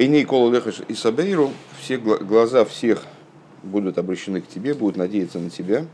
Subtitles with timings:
[0.00, 3.04] И не лехаш и сабейру, все глаза всех
[3.62, 5.84] будут обращены к тебе, будут надеяться на тебя.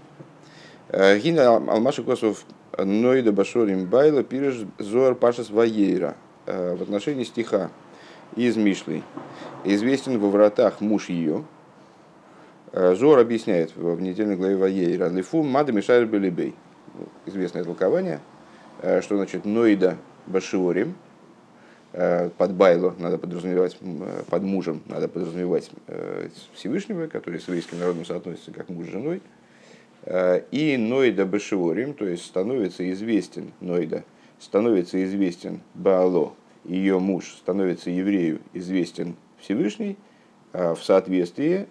[0.91, 2.45] Э, Гина Алмаша Косов
[2.79, 6.15] Ноида Башорим Байла пирож Зоар Пашас Ваейра
[6.47, 7.73] э, в отношении стиха
[8.37, 9.03] из Мишлей.
[9.65, 11.43] Известен во вратах муж ее.
[12.71, 15.09] Э, Зор объясняет в недельной главе Ваейра.
[15.09, 16.55] Лифу Мада Мишайр Белибей.
[17.27, 18.21] Известное толкование,
[19.01, 19.97] что значит Ноида
[20.29, 20.95] Башиорим–
[21.97, 28.05] под байло надо подразумевать, э, под мужем надо подразумевать э, Всевышнего, который с еврейским народом
[28.05, 29.23] соотносится как муж с женой,
[30.53, 34.05] и Ноида Башиорим, то есть становится известен Ноида,
[34.39, 39.97] становится известен Баало, ее муж становится еврею известен Всевышний
[40.53, 41.67] в соответствии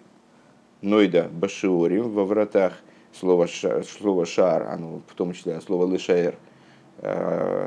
[0.82, 2.74] Ноида Башиорим во вратах
[3.12, 6.34] слова, слово шар, оно в том числе слово лишаэр,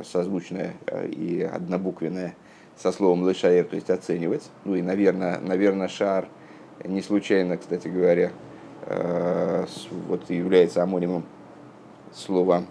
[0.03, 0.75] созвучное
[1.09, 2.35] и однобуквенное–
[2.81, 4.49] со словом лешаер, то есть оценивать.
[4.63, 6.27] Ну и, наверное, наверное шар
[6.83, 8.31] не случайно, кстати говоря,
[8.85, 9.65] э,
[10.07, 11.25] вот является амонимом
[12.13, 12.63] слова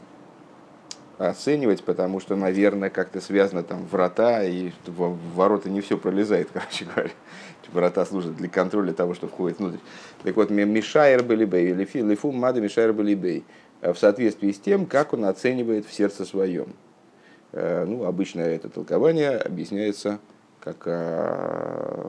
[1.19, 6.87] оценивать, потому что, наверное, как-то связано там врата, и в ворота не все пролезает, короче
[6.87, 7.11] говоря.
[7.71, 9.77] Врата служат для контроля того, что входит внутрь.
[10.23, 13.45] Так вот, Мишайр были бей, лифу мада Мишайр были бей,
[13.83, 16.69] в соответствии с тем, как он оценивает в сердце своем.
[17.53, 20.19] Э, ну, обычно это толкование объясняется
[20.61, 22.05] как э,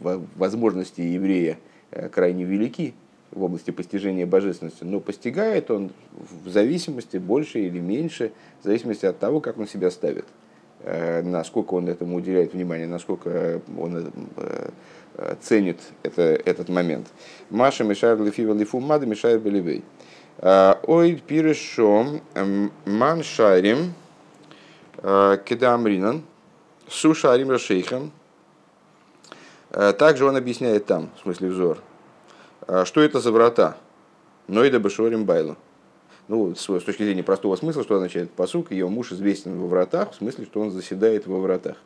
[0.00, 1.58] вот, возможности еврея
[1.92, 2.94] э, крайне велики
[3.30, 5.92] в области постижения божественности, но постигает он
[6.44, 10.24] в зависимости больше или меньше, в зависимости от того, как он себя ставит,
[11.22, 14.10] насколько он этому уделяет внимание, насколько он
[15.40, 17.08] ценит это, этот момент.
[17.50, 19.82] Маша мешает лифива лифу мешает беливей.
[20.40, 22.20] Ой пирешом
[22.86, 23.92] ман шарим
[25.02, 26.22] Кедамринан,
[26.88, 28.12] Суша Арим Шейхам.
[29.70, 31.78] Э, также он объясняет там, в смысле взор,
[32.66, 33.76] э, что это за врата.
[34.48, 35.56] Ноида Башорим Байлу.
[36.28, 40.16] Ну, с точки зрения простого смысла, что означает посук, ее муж известен во вратах, в
[40.16, 41.76] смысле, что он заседает во вратах.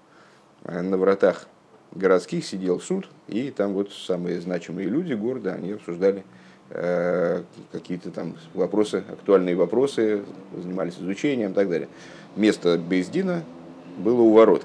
[0.65, 1.47] На вратах
[1.93, 6.25] городских сидел суд, и там вот самые значимые люди города, они обсуждали
[6.70, 10.22] какие-то там вопросы, актуальные вопросы,
[10.56, 11.88] занимались изучением и так далее
[12.36, 13.44] место Бездина
[13.98, 14.64] было у ворот.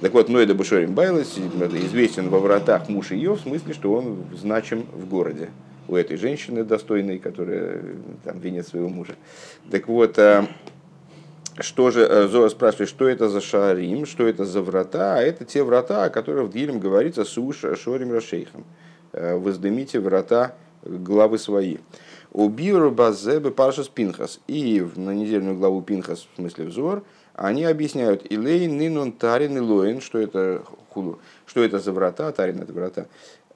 [0.00, 4.86] Так вот, Ноэда Бушорим Байлес известен во вратах муж ее, в смысле, что он значим
[4.92, 5.48] в городе
[5.88, 7.80] у этой женщины достойной, которая
[8.24, 9.14] там венец своего мужа.
[9.70, 10.46] Так вот, а,
[11.60, 15.14] что же, э, Зоа спрашивает, что это за шарим, что это за врата?
[15.16, 18.64] А это те врата, о которых в Дилем говорится Суш Шорим Рашейхам.
[19.12, 20.54] Э, Воздымите врата
[20.88, 21.78] главы свои.
[22.32, 24.40] У Биуру Базебе Паршас Пинхас.
[24.46, 27.02] И на недельную главу Пинхас, в смысле взор,
[27.34, 32.72] они объясняют Илей, Нинун, Тарин и что это худу, что это за врата, Тарин это
[32.72, 33.06] врата,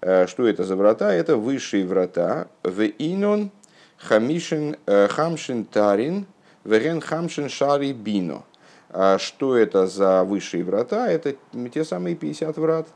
[0.01, 3.51] э, что это за врата, это высшие врата, в Инон,
[3.97, 6.27] Хамишин, э, Хамшин Тарин,
[6.65, 8.45] Верен Хамшин Шари Бино.
[8.91, 11.11] А что это за высшие врата?
[11.11, 11.37] Это
[11.73, 12.89] те самые 50 врат,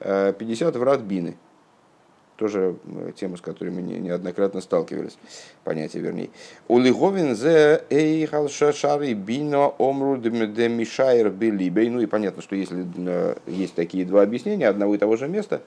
[0.00, 1.36] 50 э, врат Бины
[2.36, 5.18] тоже э, тема, с которой мы неоднократно сталкивались,
[5.64, 6.30] понятие вернее.
[6.68, 11.88] Улиговин зе эйхал шашари бино омру демишайр белибей.
[11.88, 15.62] Ну и понятно, что если э, есть такие два объяснения одного и того же места,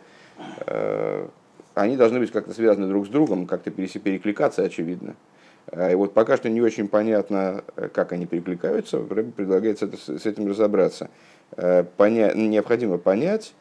[0.66, 1.28] э,
[1.74, 5.16] они должны быть как-то связаны друг с другом, как-то перекликаться, очевидно.
[5.72, 7.64] И вот пока что не очень понятно,
[7.94, 11.10] как они перекликаются, Рэбби предлагается с этим разобраться.
[11.96, 12.34] Поня...
[12.34, 13.54] Необходимо понять,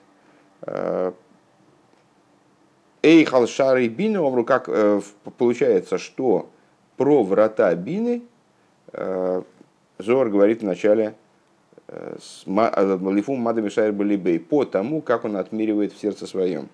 [3.03, 5.01] Эйхал Шары Бины, как э,
[5.37, 6.51] получается, что
[6.97, 8.23] про врата Бины
[8.93, 9.43] э,
[9.99, 11.15] Зор говорит в начале
[11.87, 12.17] э,
[12.47, 16.69] Лифум Мадами Шайр Балибей, по тому, как он отмеривает в сердце своем.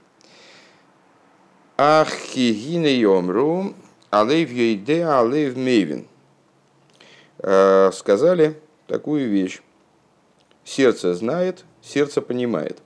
[1.77, 3.75] Ахигина Йомру,
[4.11, 6.07] Алейв Йейде, Алейв Мейвин.
[7.93, 8.57] Сказали
[8.87, 9.61] такую вещь.
[10.65, 12.81] Сердце знает, сердце понимает.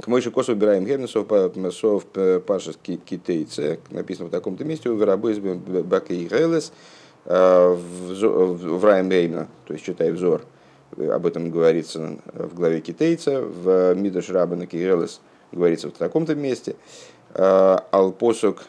[0.00, 1.26] К Мойши Косу убираем Гернесов,
[1.72, 2.04] Сов
[2.46, 6.72] Пашес Китейце, написано в таком-то месте, у Верабойс Бакей Гелес,
[7.24, 10.42] э, в Райм Реймна, то есть читай взор,
[10.98, 15.20] об этом говорится в главе Китейца, в Мидаш Рабана Кигелес
[15.50, 16.76] говорится в таком-то месте,
[17.32, 18.64] э, Алпосок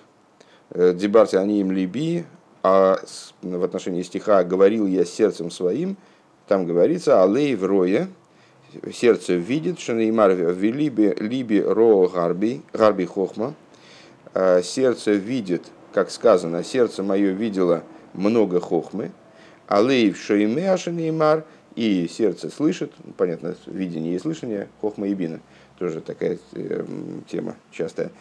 [0.69, 2.23] э, Дебарти они им либи,
[2.63, 2.99] а
[3.41, 5.97] в отношении стиха «говорил я сердцем своим»,
[6.47, 8.07] там говорится «Алей в рое»,
[8.93, 13.55] сердце видит, что Неймар в либе, ро гарби, гарби хохма,
[14.33, 17.83] а, сердце видит, как сказано, сердце мое видело
[18.13, 19.11] много хохмы,
[19.67, 25.39] а лейв шоимеаша Неймар, и сердце слышит, ну, понятно, видение и слышание, хохма и бина.
[25.77, 26.85] тоже такая э,
[27.29, 28.11] тема частая.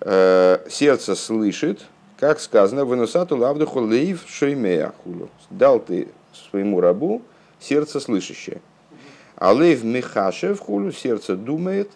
[0.00, 1.80] Э, сердце слышит,
[2.16, 5.28] как сказано, выносату лавдуху лейв шеймея хулю.
[5.50, 7.22] Дал ты своему рабу
[7.58, 8.60] сердце слышащее.
[9.36, 11.90] А лейв мехашев хулю, сердце думает,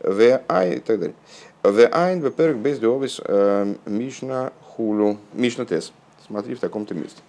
[0.00, 1.16] в ай и так далее.
[1.62, 5.92] В айн веперк без довис э, мишна хулю, мишна тес.
[6.26, 7.20] Смотри в таком-то месте.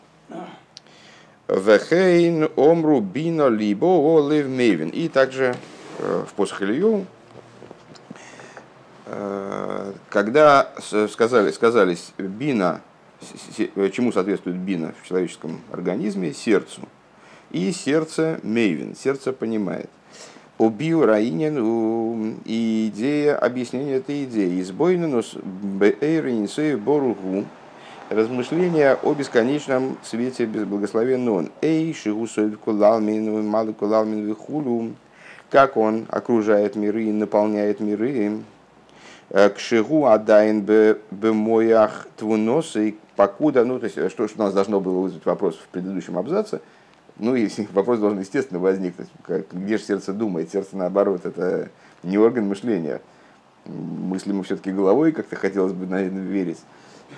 [1.48, 4.90] Вехейн омру бина либо о лев мейвен.
[4.90, 5.56] И также
[6.00, 7.06] в посох Илью
[9.06, 10.74] Э, когда
[11.10, 12.82] сказали, сказались бина,
[13.94, 16.82] чему соответствует бина в человеческом организме, сердцу.
[17.52, 19.90] И сердце мейвин, сердце понимает.
[20.58, 24.62] Убил Раинин и идея объяснения этой идеи.
[24.62, 27.46] Избойненус бэйринсей боругу.
[28.10, 31.50] Размышления о бесконечном свете благословенного.
[31.62, 34.94] Эй, шигусой кулалмин, малый кулалмин вихулу.
[35.50, 38.44] Как он окружает миры и наполняет миры
[39.30, 40.62] Э, к шигу адайн
[41.10, 45.56] бемоях твунос, и покуда, ну, то есть, что, что у нас должно было вызвать вопрос
[45.56, 46.62] в предыдущем абзаце,
[47.18, 51.70] ну, и вопрос должен, естественно, возникнуть, как, где же сердце думает, сердце, наоборот, это
[52.04, 53.02] не орган мышления,
[53.66, 56.60] мыслим мы все-таки головой, как-то хотелось бы, наверное, верить.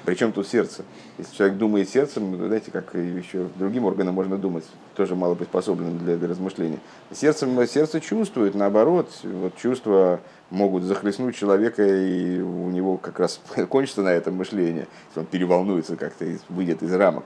[0.03, 0.83] Причем тут сердце?
[1.17, 4.65] Если человек думает сердцем, ну, знаете, как еще другим органам можно думать,
[4.95, 6.79] тоже мало приспособлено для, для размышления.
[7.11, 10.19] Сердцем, сердце чувствует, наоборот, вот чувства
[10.49, 15.95] могут захлестнуть человека, и у него как раз кончится на этом мышление, если он переволнуется
[15.95, 17.25] как-то, выйдет из рамок.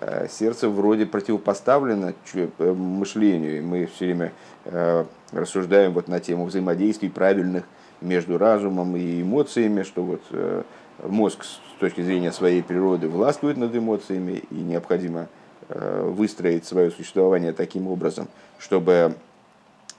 [0.00, 4.32] А сердце вроде противопоставлено э, мышлению, и мы все время
[4.64, 7.64] э, рассуждаем вот на тему взаимодействий правильных
[8.00, 10.62] между разумом и эмоциями, что вот э,
[11.02, 15.28] мозг с точки зрения своей природы властвует над эмоциями, и необходимо
[15.68, 18.26] выстроить свое существование таким образом,
[18.58, 19.14] чтобы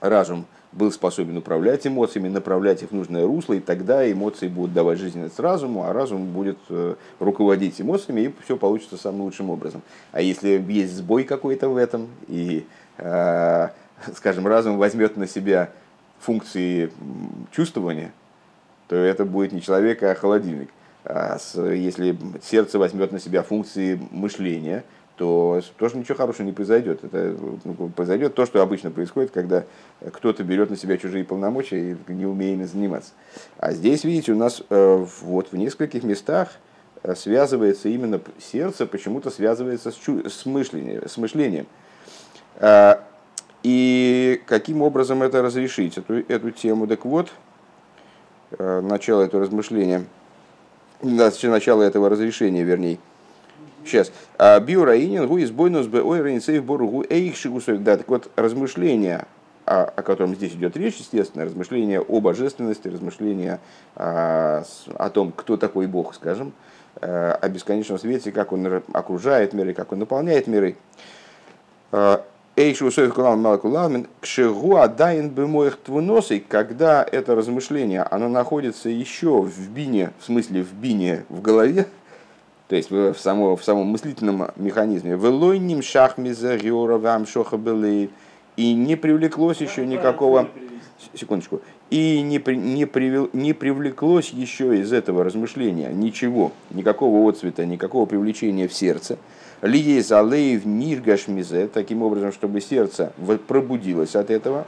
[0.00, 4.98] разум– был способен управлять эмоциями, направлять их в нужное русло, и тогда эмоции будут давать
[4.98, 9.82] жизненность разуму, а разум будет э, руководить эмоциями, и все получится самым лучшим образом.
[10.12, 12.66] А если есть сбой какой-то в этом, и,
[12.98, 13.68] э,
[14.14, 15.70] скажем, разум возьмет на себя
[16.20, 16.92] функции
[17.50, 18.12] чувствования,
[18.88, 20.70] то это будет не человек, а холодильник.
[21.04, 24.84] А если сердце возьмет на себя функции мышления–
[25.20, 27.04] то тоже ничего хорошего не произойдет.
[27.04, 29.64] Это ну, произойдет то, что обычно происходит, когда
[30.14, 33.12] кто-то берет на себя чужие полномочия и не умеет заниматься.
[33.58, 36.48] А здесь, видите, у нас э, вот в нескольких местах
[37.02, 41.66] э, связывается именно сердце, почему-то связывается с, чу- с, мышлением, с мышлением.
[42.56, 42.94] Э,
[43.62, 46.86] и каким образом это разрешить, эту, эту тему?
[46.86, 47.30] Так вот,
[48.58, 50.06] начало этого размышления,
[51.02, 52.98] начало этого разрешения, вернее–
[53.84, 54.12] Сейчас.
[54.38, 57.78] А Биураинин гу избойнус бы ой рейнсейв боругу эйхшигусой.
[57.78, 59.26] Да, так вот, размышления,
[59.64, 63.60] о, о котором здесь идет речь, естественно, размышления о божественности, размышления
[63.96, 66.52] о, о том, кто такой Бог, скажем,
[67.00, 70.76] э, о бесконечном свете, как он окружает миры, как он наполняет миры.
[71.92, 72.18] Э,
[72.56, 79.40] Эйши усоев кулам малкуламин кшегу адайн бы моих твуносой, когда это размышление, оно находится еще
[79.40, 81.86] в бине, в смысле в бине в голове,
[82.70, 85.16] то есть в, само, в самом мыслительном механизме.
[85.16, 88.10] Велойним шахмиза вам были
[88.56, 90.48] и не привлеклось еще никакого...
[91.14, 91.62] Секундочку.
[91.88, 98.06] И не, при, не, привел, не привлеклось еще из этого размышления ничего, никакого отцвета, никакого
[98.06, 99.18] привлечения в сердце.
[99.62, 103.12] Лией залеев ниргашмизе, таким образом, чтобы сердце
[103.48, 104.64] пробудилось от этого.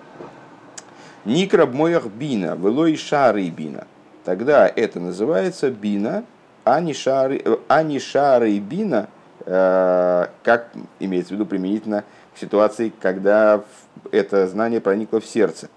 [1.25, 3.87] Никраб моях бина, велой шары бина.
[4.25, 6.25] Тогда это называется бина,
[6.65, 9.09] Анишары и Бина,
[9.45, 12.05] э, как имеется в виду применительно
[12.35, 13.65] к ситуации, когда
[14.11, 15.69] это знание проникло в сердце.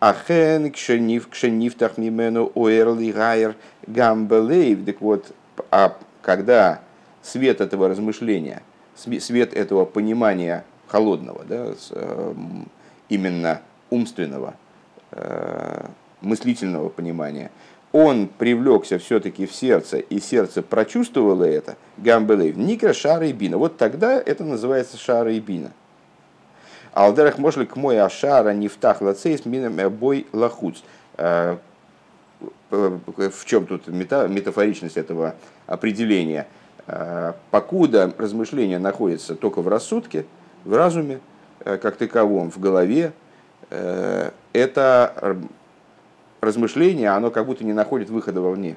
[0.00, 3.56] Ахен кшенив кшенифтах мимену уэрли гайер
[3.86, 4.84] гамбелейв.
[4.84, 5.32] Так вот,
[5.70, 6.80] а когда
[7.22, 8.62] свет этого размышления,
[8.94, 12.68] свет этого понимания холодного, да, эм,
[13.08, 14.54] именно умственного,
[15.12, 15.86] э,
[16.20, 17.50] мыслительного понимания–
[17.92, 23.56] он привлекся все-таки в сердце, и сердце прочувствовало это, гамбелейв, никра шара и бина.
[23.56, 25.72] Вот тогда это называется шара и бина.
[26.92, 30.78] Алдерах мошли к мой ашара не втах лацейс минам э, бой лахуц.
[31.16, 31.56] Э,
[32.70, 35.34] в чем тут метафоричность этого
[35.66, 36.46] определения?
[36.86, 40.26] Э, покуда размышления находятся только в рассудке,
[40.64, 41.20] в разуме,
[41.64, 43.12] как таковом, в голове,
[43.70, 45.36] это
[46.40, 48.76] размышление, оно как будто не находит выхода вовне.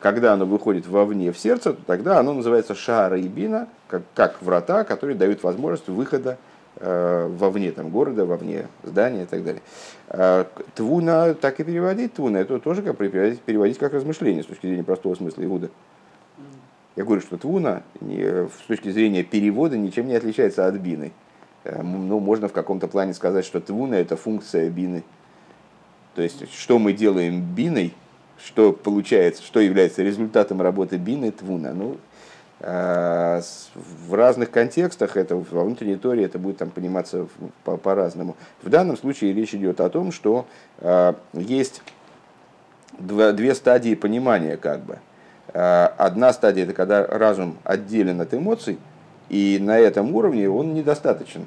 [0.00, 4.42] Когда оно выходит вовне в сердце, то тогда оно называется шара и бина, как, как
[4.42, 6.38] врата, которые дают возможность выхода
[6.80, 10.46] вовне там, города, вовне здания и так далее.
[10.74, 14.82] Твуна так и переводить, твуна, это тоже как переводить, переводить как размышление с точки зрения
[14.82, 15.70] простого смысла Иуда.
[16.96, 21.12] Я говорю, что твуна с точки зрения перевода ничем не отличается от бины.
[21.64, 25.04] Ну, можно в каком-то плане сказать, что твуна это функция бины.
[26.14, 27.92] То есть, что мы делаем биной,
[28.42, 31.72] что получается, что является результатом работы бины твуна.
[31.72, 31.96] Ну,
[32.60, 33.40] а,
[33.74, 37.26] в разных контекстах, это во внутренней торе это будет там пониматься
[37.64, 38.36] по-разному.
[38.62, 40.46] В данном случае речь идет о том, что
[40.78, 41.82] а, есть
[42.98, 44.98] две стадии понимания как бы.
[45.52, 48.78] А, одна стадия это когда разум отделен от эмоций,
[49.28, 51.46] и на этом уровне он недостаточен.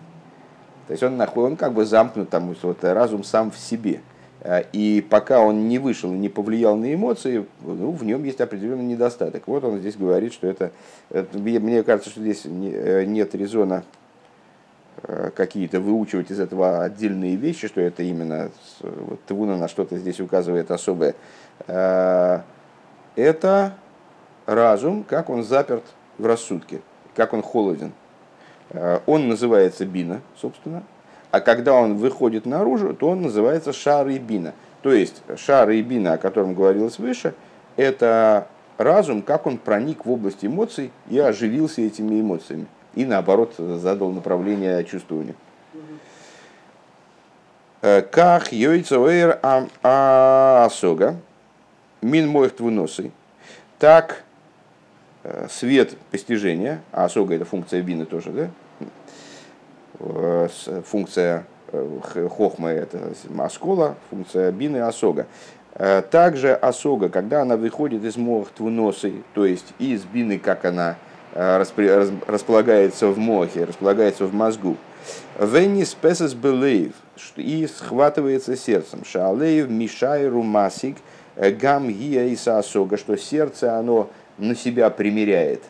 [0.88, 4.01] То есть он, он как бы замкнут, там, вот, разум сам в себе.
[4.41, 8.41] Э, и пока он не вышел и не повлиял на эмоции, ну, в нем есть
[8.41, 9.48] определенный недостаток.
[9.48, 10.72] Вот он здесь говорит, что это,
[11.10, 13.84] это мне кажется, что здесь э, нет резона
[15.03, 18.51] э, какие-то выучивать из этого отдельные вещи, что это именно
[18.82, 21.15] вот, Твуна на что-то здесь указывает особое.
[21.65, 22.44] Это
[24.46, 25.84] разум, как он заперт
[26.20, 26.82] в рассудке,
[27.15, 27.94] как он холоден.
[29.08, 30.84] Он называется бина, собственно,
[31.31, 34.53] а когда он выходит наружу, то он называется шар и бина.
[34.81, 37.34] То есть шар и бина, о котором говорилось выше,
[37.75, 42.67] это разум, как он проник в область эмоций и оживился этими эмоциями.
[42.96, 45.36] И наоборот задал направление чувствованию.
[47.81, 49.39] Э, как йойцоэр
[49.84, 51.15] асога,
[52.01, 53.12] мин моих твуносы,
[53.77, 54.24] так
[55.24, 58.50] э, свет постижения, а осога это функция бины тоже, да?
[60.00, 60.48] Э,
[60.86, 62.00] функция э,
[62.30, 63.00] хохмы это
[63.39, 65.25] аскола, функция бины осога.
[65.74, 70.98] Э, также осога, когда она выходит из мох твуносы, то есть из бины, как она
[71.34, 74.75] располагается в мохе, располагается в мозгу.
[75.39, 76.94] Венис песес белейв,
[77.36, 79.04] и схватывается сердцем.
[79.06, 80.98] Шалейв мишайру масик
[81.36, 85.62] гам гия и осога, что сердце оно на себя примеряет.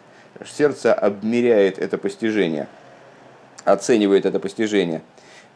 [0.45, 2.67] Сердце обмеряет это постижение–
[3.67, 5.01] оценивает это постижение.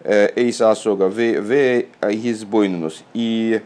[0.03, 3.03] Э, Эйса Асога в избойнус.
[3.13, 3.61] И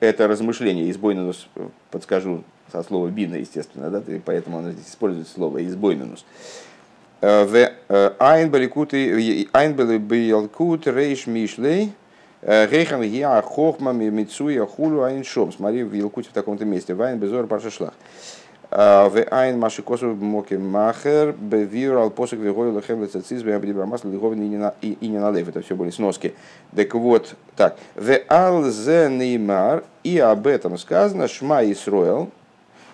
[0.00, 1.48] это размышление, избойнус,
[1.90, 6.24] подскажу со слова бина, естественно, да, поэтому он здесь использует слово избойнус.
[7.20, 11.92] Э, в э, Айнбели Биялкут Рейш Мишлей
[12.42, 15.52] Рейхан Я Хохма Мицуя Хулу Айншом.
[15.52, 16.94] Смотри в Елкуте в таком-то месте.
[16.94, 17.92] Вайн Безор Паршашлах.
[18.70, 24.42] В айн маши косу моки махер бевир ал посок вегой лехем лецациз беабдибра масла лиговин
[24.80, 25.48] и не налев.
[25.48, 26.34] Это все были сноски.
[26.76, 27.76] Так вот, так.
[27.96, 32.30] В ал зе неймар и об этом сказано шма Исроэл,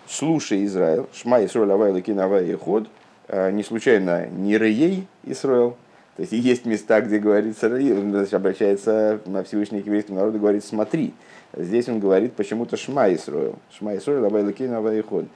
[0.09, 2.89] слушай Израиль, шма Исроэл авай лекин авай ход,
[3.29, 5.77] не случайно не Реей Исроэл,
[6.17, 11.13] то есть есть места, где говорится, он обращается на Всевышний к еврейскому народу, говорит, смотри.
[11.55, 13.55] Здесь он говорит почему-то Шма Исроэл.
[13.79, 15.27] Шма Исроэл, Абай Лакин, Абай Ход.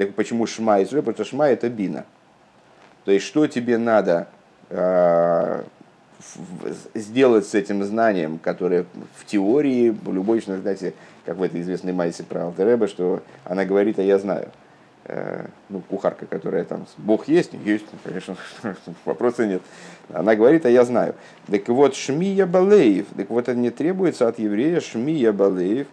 [0.00, 1.02] Так почему шма Исруэль?
[1.02, 2.06] Потому что шма это бина.
[3.04, 4.28] То есть, что тебе надо
[4.70, 5.62] э,
[6.94, 10.94] сделать с этим знанием, которое в теории, любой человек, знаете,
[11.26, 14.48] как в этой известной майсе про Алтереба, что она говорит, а я знаю.
[15.04, 18.38] Э, ну, кухарка, которая там, Бог есть, есть, конечно,
[19.04, 19.60] вопроса нет.
[20.10, 21.14] Она говорит, а я знаю.
[21.46, 25.88] Так вот, Шмия Балеев, так вот это не требуется от еврея Шмия Балеев,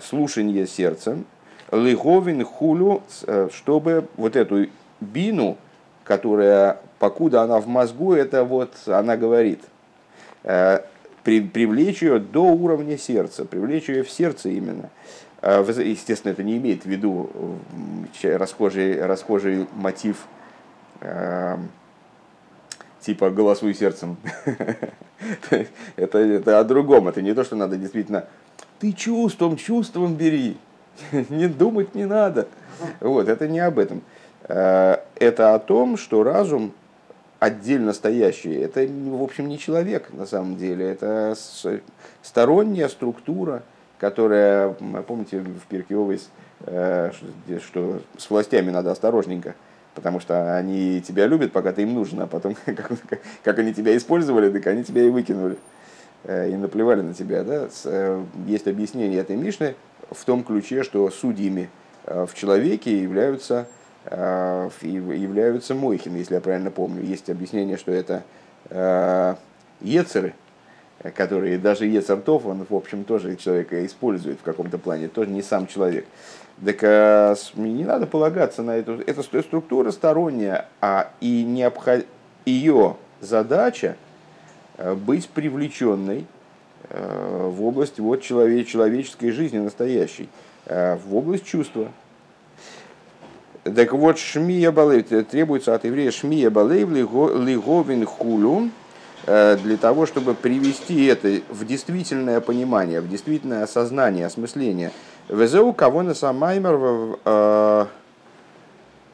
[0.00, 1.26] слушание сердцем,
[1.72, 4.66] Лыговин хулю, э, чтобы вот эту
[5.00, 5.56] бину,
[6.04, 9.60] которая, покуда она в мозгу, это вот она говорит,
[10.44, 10.80] э,
[11.24, 14.90] при, привлечь ее до уровня сердца, привлечь ее в сердце именно.
[15.40, 17.30] Э, естественно, это не имеет в виду
[18.22, 20.26] расхожий, расхожий мотив
[23.00, 24.18] типа голосуй сердцем.
[25.96, 27.08] это, это о другом.
[27.08, 28.26] Это не то, что надо действительно
[28.78, 30.56] ты чувством, чувством бери.
[31.30, 32.48] не думать не надо.
[33.00, 34.02] Вот, это не об этом.
[34.48, 36.72] Э, это о том, что разум
[37.38, 41.34] отдельно стоящий, это, в общем, не человек на самом деле, это
[42.22, 43.62] сторонняя структура,
[43.98, 44.74] которая,
[45.06, 46.20] помните, в Пиркиовой,
[46.66, 47.10] э,
[47.64, 49.54] что с властями надо осторожненько,
[49.94, 52.92] потому что они тебя любят, пока ты им нужен, а потом, как,
[53.42, 55.56] как они тебя использовали, так они тебя и выкинули,
[56.24, 57.42] э, и наплевали на тебя.
[57.42, 57.68] Да?
[58.46, 59.74] Есть объяснение этой Мишны,
[60.12, 61.70] в том ключе, что судьями
[62.04, 63.66] э, в человеке являются,
[64.04, 67.02] э, являются мойхины, если я правильно помню.
[67.02, 68.22] Есть объяснение, что это
[68.70, 69.34] э,
[69.80, 70.34] ецеры,
[71.14, 75.66] которые даже ецертов, он, в общем, тоже человека использует в каком-то плане, тоже не сам
[75.66, 76.06] человек.
[76.64, 76.82] Так
[77.56, 82.06] не надо полагаться на эту, это структура сторонняя, а и необход...
[82.44, 83.96] ее задача
[84.78, 86.26] быть привлеченной
[86.90, 90.28] в область вот человек, человеческой жизни настоящей,
[90.66, 91.88] в область чувства.
[93.64, 98.70] Так вот, шмия балейв, требуется от еврея шмия балейв лиговин хулю,
[99.24, 104.90] для того, чтобы привести это в действительное понимание, в действительное осознание, осмысление.
[105.28, 107.18] Везеу кого на самаймер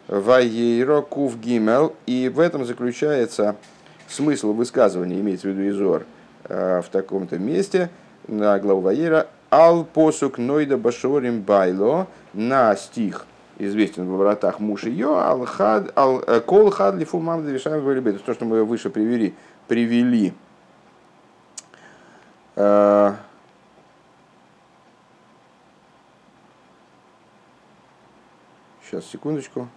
[0.08, 1.94] Ваейро Кув Гимел.
[2.06, 3.56] И в этом заключается
[4.08, 6.04] смысл высказывания, имеется в виду Изор, э,
[6.48, 7.90] в таком-то месте,
[8.26, 9.28] на главу Ваейра.
[9.50, 13.26] Ал посук нойда башорим байло на стих,
[13.56, 18.18] известен в вратах муж ее, ал хад, ал э, кол хад лифу мам довешаем в
[18.18, 19.34] То, что мы выше привели,
[19.66, 20.34] привели.
[22.54, 23.14] Сейчас,
[28.92, 29.68] э, секундочку.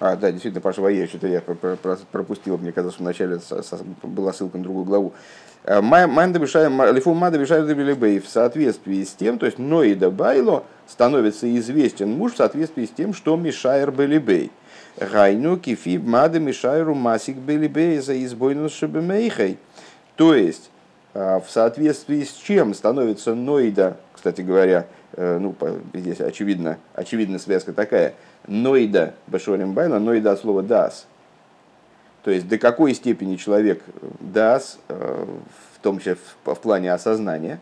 [0.00, 3.40] А, да, действительно, Паша Ваер, что-то я пропустил, мне казалось, что вначале
[4.04, 5.12] была ссылка на другую главу.
[5.64, 12.36] Э, Лифу Мада в соответствии с тем, то есть Ноида Байло становится известен муж в
[12.36, 14.52] соответствии с тем, что Мишайр Белибей.
[15.00, 19.58] Гайну кифиб Мада Мишайру Масик Белибей за избойну Шебемейхой.
[20.14, 20.70] То есть,
[21.14, 25.56] э, в соответствии с чем становится Ноида, кстати говоря, э, ну,
[25.92, 28.14] здесь очевидно, очевидно связка такая–
[28.48, 31.06] Ноида Башорим Байла, ноида от слова дас.
[32.24, 33.82] То есть до какой степени человек
[34.20, 35.26] дас, э,
[35.74, 37.60] в том числе в, в плане осознания,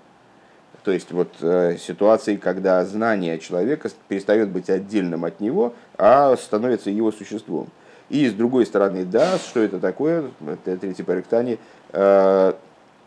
[0.84, 6.90] то есть вот э, ситуации, когда знание человека перестает быть отдельным от него, а становится
[6.90, 7.68] его существом.
[8.08, 11.58] И с другой стороны, да, что это такое, это третий париктани,
[11.92, 12.52] э,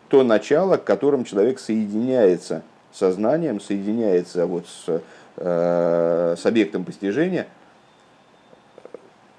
[0.08, 5.00] то начало, к которым человек соединяется сознанием, соединяется вот с,
[5.36, 7.46] с объектом постижения–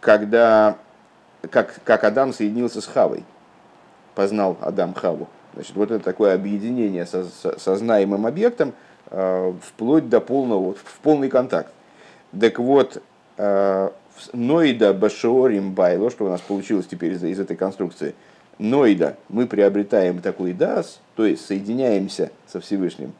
[0.01, 0.77] когда,
[1.49, 3.23] как, как Адам соединился с Хавой,
[4.15, 5.29] познал Адам Хаву.
[5.53, 8.73] Значит, вот это такое объединение со, со, со знаемым объектом
[9.09, 11.71] э, вплоть до полного, в полный контакт.
[12.37, 13.01] Так вот,
[13.37, 13.89] э,
[14.33, 18.15] Ноида Башиорим Байло, что у нас получилось теперь из, из этой конструкции,
[18.57, 23.13] Ноида, мы приобретаем такой дас, то есть соединяемся со Всевышним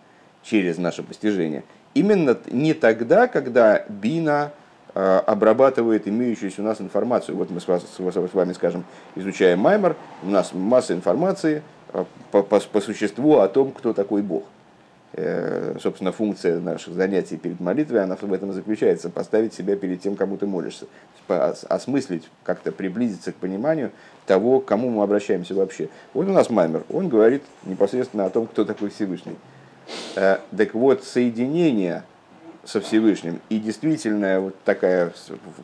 [0.43, 1.63] через наше постижение.
[1.93, 4.51] Именно не тогда, когда Бина
[4.93, 7.38] обрабатывает имеющуюся у нас информацию.
[7.38, 8.84] Вот мы с, вас, с вами, скажем,
[9.15, 14.21] изучаем Маймер, у нас масса информации э, по, по, по существу о том, кто такой
[14.21, 14.43] Бог.
[15.13, 20.15] Э, собственно, функция наших занятий перед молитвой, она в этом заключается, поставить себя перед тем,
[20.15, 20.88] кому ты молишься,
[21.69, 23.91] осмыслить, как-то приблизиться к пониманию
[24.25, 25.88] того, к кому мы обращаемся вообще.
[26.13, 29.36] Вот у нас Маймер, он говорит непосредственно о том, кто такой Всевышний.
[30.15, 32.04] Так вот, соединение
[32.63, 33.41] со Всевышним.
[33.50, 35.12] И действительно вот такая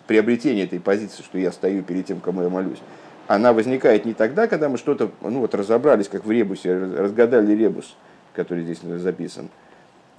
[0.08, 2.80] приобретение этой позиции, что я стою перед тем, кому я молюсь,
[3.28, 7.96] она возникает не тогда, когда мы что-то ну, вот разобрались, как в ребусе, разгадали ребус,
[8.34, 9.50] который здесь записан,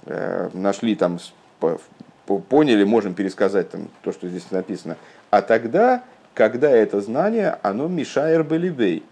[0.05, 1.19] э, нашли там,
[2.49, 4.95] поняли, можем пересказать там то, что здесь написано.
[5.31, 6.03] А тогда,
[6.35, 9.03] когда это знание, оно мешает белибей,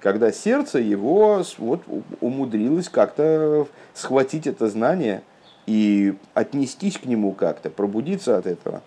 [0.00, 1.82] когда сердце его вот,
[2.20, 5.22] умудрилось как-то схватить это знание–
[5.68, 8.80] и отнестись к нему как-то, пробудиться от этого.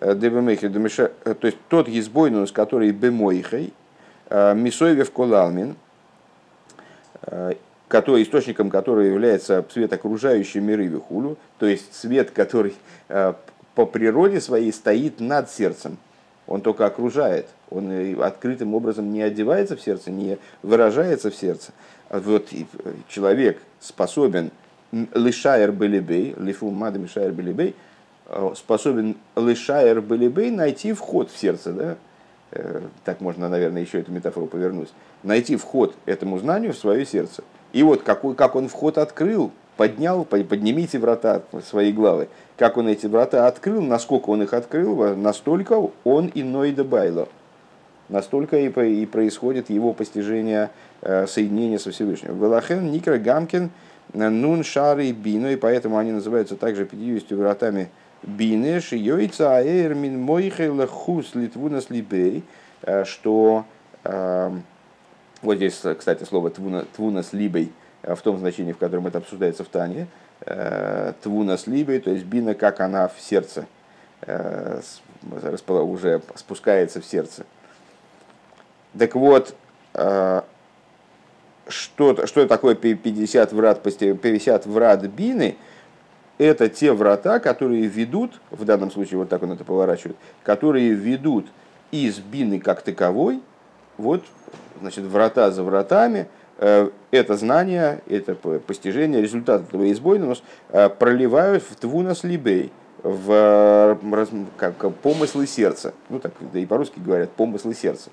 [0.00, 3.72] Э, э, то есть тот избойнус, который бемойхой,
[4.30, 5.76] э, мисоевев колалмин,
[7.88, 12.74] который, источником которого является свет окружающий миры вихулю, то есть свет, который
[13.74, 15.96] по природе своей стоит над сердцем,
[16.46, 21.72] он только окружает, он открытым образом не одевается в сердце, не выражается в сердце.
[22.10, 22.48] Вот
[23.08, 24.50] человек способен
[25.14, 27.74] лишайер белибей, лифу мада мишайер белибей,
[28.54, 31.96] способен лишайер белибей найти вход в сердце, да?
[32.52, 34.88] Э, так можно, наверное, еще эту метафору повернуть.
[35.22, 37.42] Найти вход этому знанию в свое сердце.
[37.72, 42.28] И вот какой, как он вход открыл, поднял, поднимите врата своей главы.
[42.56, 47.28] Как он эти врата открыл, насколько он их открыл, настолько он иной добайло.
[48.08, 50.70] Настолько и, и происходит его постижение
[51.02, 52.38] э, соединения со Всевышним.
[52.38, 53.70] Велахен Никра Гамкин–
[54.14, 57.90] Нун, Шары Бину, и поэтому они называются также 50 вратами
[58.22, 62.44] Бины, Шиёйца, Аэр, Мин, Мойхел, Хус, Литвунас, Либей,
[62.82, 63.66] э, что
[64.04, 64.50] э,
[65.42, 67.72] вот здесь, кстати, слово твуна, твунас либей
[68.02, 70.06] э, в том значении, в котором это обсуждается в Тане,
[71.22, 73.66] твунас либей, то есть бина, как она в сердце,
[75.68, 77.46] уже спускается в сердце.
[78.98, 79.54] Так вот,
[81.68, 85.56] что, что такое 50 врат, 50 врат бины,
[86.38, 91.46] это те врата, которые ведут, в данном случае вот так он это поворачивает, которые ведут
[91.90, 93.40] из бины как таковой
[93.98, 94.24] вот,
[94.80, 96.26] значит, врата за вратами,
[96.58, 100.36] э, это знание, это постижение, результат этого избойного
[100.70, 102.72] э, проливают в твунас либей,
[103.02, 103.98] в
[104.56, 105.92] как, помыслы сердца.
[106.08, 108.10] Ну, так да и по-русски говорят, помыслы сердца.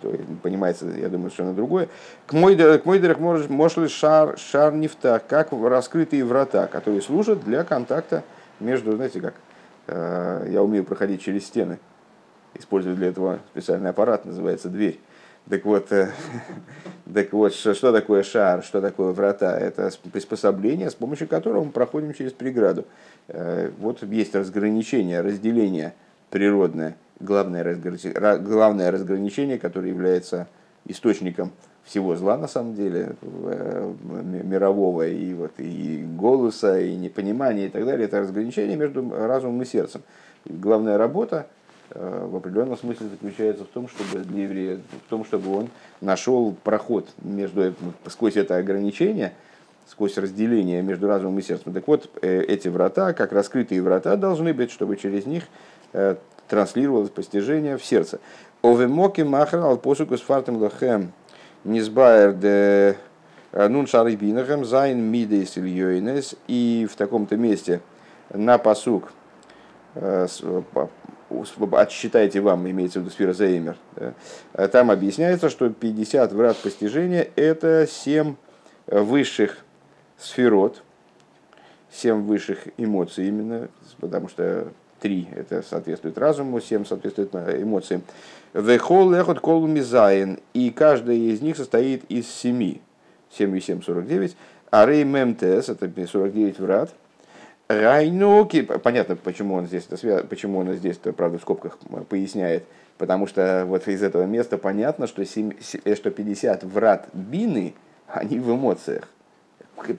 [0.00, 1.88] То, понимается, я думаю, что на другое.
[2.26, 8.22] К мой дырах может шар, шар нефта, как раскрытые врата, которые служат для контакта
[8.60, 9.34] между, знаете как,
[9.88, 11.78] э, я умею проходить через стены,
[12.54, 15.00] использую для этого специальный аппарат, называется дверь.
[15.48, 16.10] Так вот, э,
[17.14, 19.56] так вот что, что такое шар, что такое врата?
[19.56, 22.84] Это приспособление, с помощью которого мы проходим через преграду.
[23.28, 25.94] Э, вот есть разграничение, разделение
[26.30, 30.48] природное, главное, разграничение, главное разграничение, которое является
[30.86, 31.52] источником
[31.84, 33.94] всего зла на самом деле, э,
[34.44, 39.64] мирового и, вот, и голоса, и непонимания и так далее, это разграничение между разумом и
[39.64, 40.02] сердцем.
[40.44, 41.46] главная работа
[41.90, 45.68] Э, в определенном смысле заключается в том, чтобы для еврея, в том, чтобы он
[46.00, 47.74] нашел проход между,
[48.08, 49.34] сквозь это ограничение,
[49.86, 51.72] сквозь разделение между разумом и сердцем.
[51.72, 55.44] Так вот, э, эти врата, как раскрытые врата, должны быть, чтобы через них
[55.92, 56.16] э,
[56.48, 58.20] транслировалось постижение в сердце.
[58.62, 61.12] Овемоки махрал посуку с фартем лохем
[61.64, 65.56] נתבאר דנו״ן שערי בינה הם ז׳ מידות
[66.46, 67.80] и в таком-то месте
[68.32, 69.12] на посук
[71.72, 77.86] отсчитайте вам, имеется в виду сфера Зеймер, да, там объясняется, что 50 врат постижения– это
[77.88, 78.36] 7
[78.86, 79.58] высших
[80.18, 80.82] сферот,
[81.90, 83.68] 7 высших эмоций именно,
[84.00, 84.68] потому что
[85.06, 88.02] 3 это соответствует разуму, 7 соответствует эмоциям.
[88.54, 92.78] Вехол лехот кол мизайн, и каждая из них состоит из 7,
[93.30, 94.36] 7 и 7– 49,
[94.70, 96.90] а рей мемтес– это 49 врат–
[97.68, 99.88] Райнуки, понятно, почему он здесь,
[100.28, 102.64] почему он здесь, правда, в скобках поясняет,
[102.96, 105.52] потому что вот из этого места понятно, что, 7,
[105.84, 107.74] э, что 50 врат бины,
[108.06, 109.08] они в эмоциях.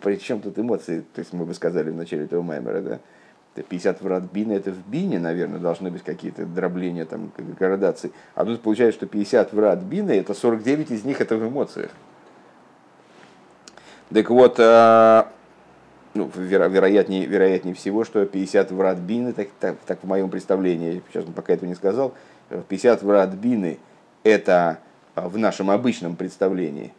[0.02, 3.00] Причем тут эмоции, то есть мы бы сказали в начале этого маймера, да,
[3.64, 8.12] 50 врат бины, это в бине, наверное, должны быть какие-то дробления, там, градации.
[8.36, 11.92] А тут получается, что 50 врат бины, это 49 из них это в эмоциях.
[14.14, 15.32] Так вот, а,
[16.14, 21.02] ну, веро, вероятнее, вероятнее всего, что 50 врат бины, так, так, так в моем представлении,
[21.12, 22.14] сейчас пока этого не сказал,
[22.70, 23.80] 50 врат бины
[24.24, 24.80] это
[25.16, 26.94] а, в нашем обычном представлении,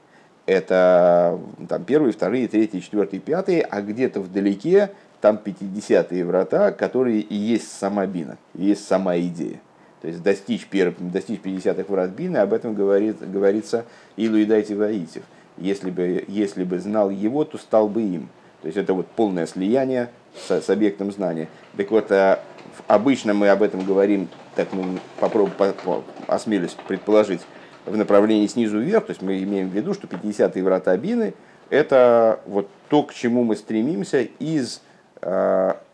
[0.49, 7.35] это там первые, вторые, третьи, четвертые, пятые, а где-то вдалеке там 50-е врата, которые и
[7.35, 9.61] есть сама бина, и есть сама идея.
[10.01, 10.95] То есть достичь, перв...
[10.99, 13.85] достичь 50-х врат бины, об этом говорит, говорится
[14.17, 15.23] Илу и дайте воитив.
[15.57, 18.29] Если бы, если бы знал его, то стал бы им.
[18.63, 21.49] То есть это вот полное слияние с, с объектом знания.
[21.77, 22.41] Так вот, а,
[22.87, 27.41] обычно мы об этом говорим, так мы попробуем, по, по, осмелюсь предположить,
[27.89, 31.35] в направлении снизу вверх, то есть мы имеем в виду, что 50-е врата Бины–
[31.71, 34.83] это вот то, к чему мы стремимся из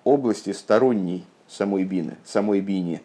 [0.05, 3.01] области сторонней самой Бины, самой Бине.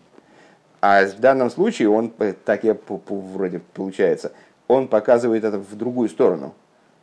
[0.81, 2.11] А в данном случае он,
[2.45, 4.31] так я вроде получается,
[4.67, 6.53] он показывает это в другую сторону.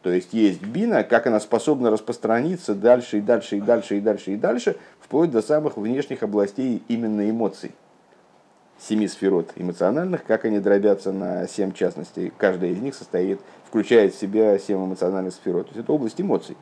[0.03, 4.33] То есть есть бина, как она способна распространиться дальше и дальше и дальше и дальше
[4.33, 7.73] и дальше, вплоть до самых внешних областей именно эмоций.
[8.79, 12.33] Семи сферот эмоциональных, как они дробятся на семь частностей.
[12.39, 15.67] Каждая из них состоит, включает в себя семь эмоциональных сферот.
[15.67, 16.57] То есть это область эмоций.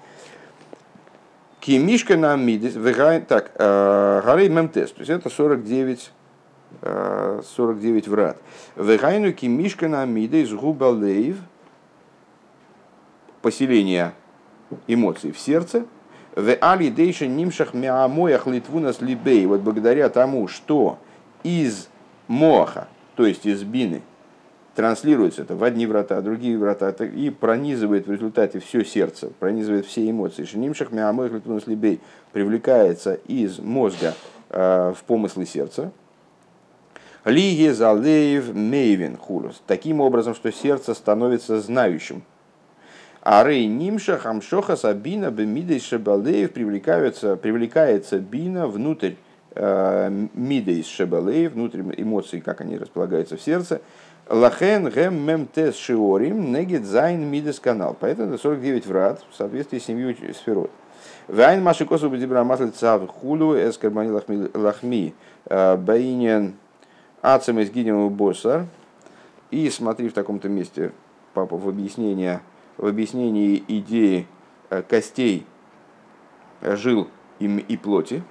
[1.65, 2.75] Кимишка нам мидис,
[3.27, 6.13] так, э, горей мемтес, то есть это 49
[6.83, 8.37] 49 э, врат.
[8.77, 11.39] Вегайну кимишка на мидис губалейв–
[13.41, 14.13] поселение
[14.87, 15.87] эмоций в сердце.
[16.37, 19.47] В али дейша нимшах миамоях литвунас либей.
[19.47, 20.99] Вот благодаря тому, что
[21.45, 21.89] из
[22.29, 24.03] моха, то есть из бины,
[24.75, 30.09] транслируется это в одни врата, другие врата, и пронизывает в результате все сердце, пронизывает все
[30.09, 30.45] эмоции.
[30.45, 32.01] Шенимшах миамоях литвунас либей
[32.33, 34.15] привлекается из мозга
[34.51, 35.93] э, в помыслы сердца,
[37.25, 39.63] Лиги залеев мейвин хулус.
[39.67, 42.23] Таким образом, что сердце становится знающим,
[43.23, 49.15] а рей нимша хамшоха сабина бемидей шебалеев привлекаются, привлекается бина внутрь
[49.55, 53.81] э, מידות שבלב, внутрь эмоций, как они располагаются в сердце.
[54.29, 57.97] לכן הם מ״ט שערים נגד ז׳ מידות כנ״ל.
[57.99, 60.71] Поэтому это 49 врат в соответствии с семью сферот.
[61.29, 64.11] ועיין מה שכתוב בדיבור המתחיל צו וכו׳ את קרבני
[64.55, 65.15] לחמי
[65.47, 66.55] э, בענין
[67.21, 68.67] עצם גיד ובשר.
[69.51, 70.93] И смотри в таком-то месте,
[71.35, 72.41] папа, в объяснение
[72.77, 74.27] в объяснении идеи
[74.71, 75.47] э, костей,
[76.61, 77.09] э, жил
[77.39, 78.23] и плоти.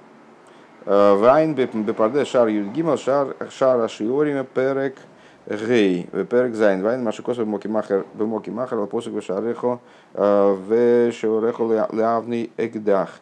[0.86, 7.68] ועיין בפרדס שער י״ג שער שער השערים פרק ה׳, פרק ז׳, ועיין, מה שכתוב, במקום
[7.68, 9.80] אחר, במקום אחר, לפסוק ושעריך,
[10.14, 13.20] ושעריך לאבני אקדח.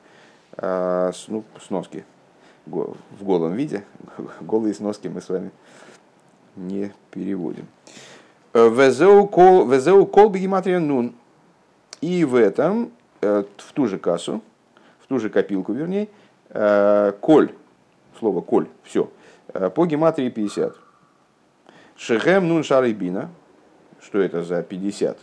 [0.60, 2.04] Ну, сноски
[2.66, 3.84] в голом виде.
[4.40, 5.50] Голые сноски мы с вами
[6.54, 7.66] не переводим.
[8.54, 11.14] Везеу кол бегематрия нун.
[12.00, 14.42] И в этом, в ту же кассу,
[15.00, 16.08] в ту же копилку, вернее,
[17.20, 17.54] коль,
[18.18, 19.10] слово коль, все,
[19.74, 20.81] по гематрии 50.
[22.04, 23.30] Шехем нун шарибина,
[24.00, 25.18] что это за 50?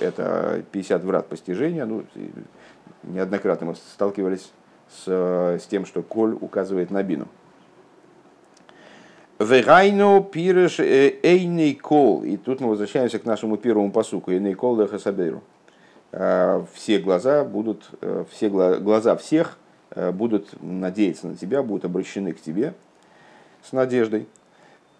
[0.00, 1.86] Это 50 врат постижения.
[1.86, 2.04] Ну,
[3.04, 4.50] неоднократно мы сталкивались
[4.90, 7.28] с, с тем, что коль указывает на бину.
[9.38, 12.24] Вегайну пиреш э, эйней кол.
[12.24, 14.32] И тут мы возвращаемся к нашему первому посуку.
[14.32, 15.40] Эйней кол лехасабейру.
[16.10, 19.56] А, все глаза будут, э, все глаза всех
[19.92, 22.74] э, будут надеяться на тебя, будут обращены к тебе
[23.62, 24.26] с надеждой.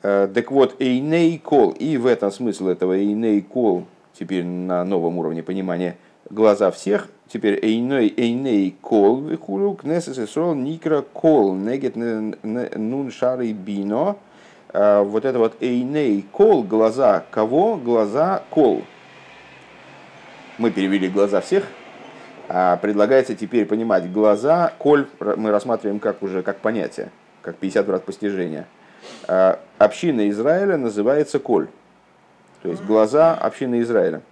[0.04, 1.70] Так вот, эйней кол.
[1.70, 5.96] И в этом смысл этого эйней кол теперь на новом уровне понимания
[6.28, 7.08] глаза всех.
[7.26, 14.16] Теперь эйней эйней кол вихулю кнесес эсрол никра кол негет нун шары бино.
[14.74, 17.76] А, вот это вот эйней кол, глаза кого?
[17.76, 18.82] Глаза кол.
[20.58, 21.64] Мы перевели глаза всех,
[22.48, 28.04] а предлагается теперь понимать глаза, коль мы рассматриваем как уже как понятие, как 50 врат
[28.04, 28.66] постижения.
[29.26, 31.68] А, община Израиля называется коль,
[32.62, 34.22] то есть глаза общины Израиля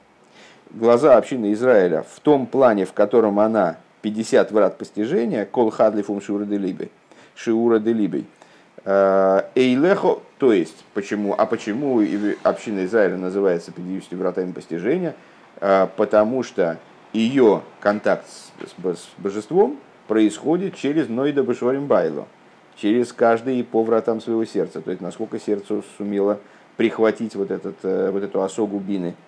[0.74, 6.44] глаза общины Израиля в том плане, в котором она 50 врат постижения, кол хадлифум шиура
[6.44, 6.90] де либей,
[7.34, 8.26] шиура де либей,
[8.84, 12.02] э, эйлехо, то есть, почему, а почему
[12.42, 15.14] община Израиля называется 50 вратами постижения?
[15.60, 16.78] Э, потому что
[17.12, 22.26] ее контакт с, с божеством происходит через Нойда Башварим Байло,
[22.76, 26.38] через каждый по вратам своего сердца, то есть насколько сердце сумело
[26.76, 29.14] прихватить вот, этот, э, вот эту осогу бины–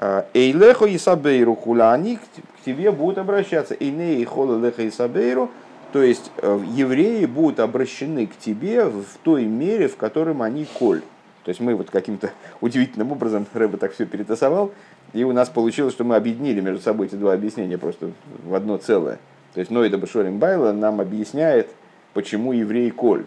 [0.00, 3.74] Эйлехо и Сабейру хуляни к тебе будут обращаться.
[3.78, 5.50] Эйней хола леха и Сабейру,
[5.92, 11.00] то есть э, евреи будут обращены к тебе в той мере, в котором они коль.
[11.44, 14.72] То есть мы вот каким-то удивительным образом, Рэба так все перетасовал,
[15.14, 18.10] и у нас получилось, что мы объединили между собой эти два объяснения просто
[18.44, 19.18] в одно целое.
[19.54, 21.70] То есть Ноида Башорим Байла нам объясняет,
[22.16, 23.26] почему евреи коль.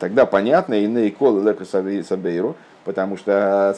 [0.00, 3.76] Тогда понятно, и Ней кол лека сабейру, потому что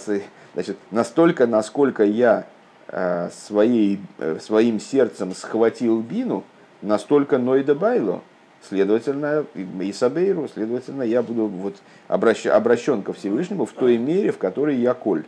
[0.54, 2.46] Значит, настолько, насколько я
[2.88, 6.44] э, своей, э, своим сердцем схватил бину,
[6.80, 8.22] настолько Нойда Байло.
[8.66, 11.76] Следовательно, и Сабейру, следовательно, я буду вот
[12.08, 15.24] обращен, обращен ко Всевышнему в той мере, в которой я коль,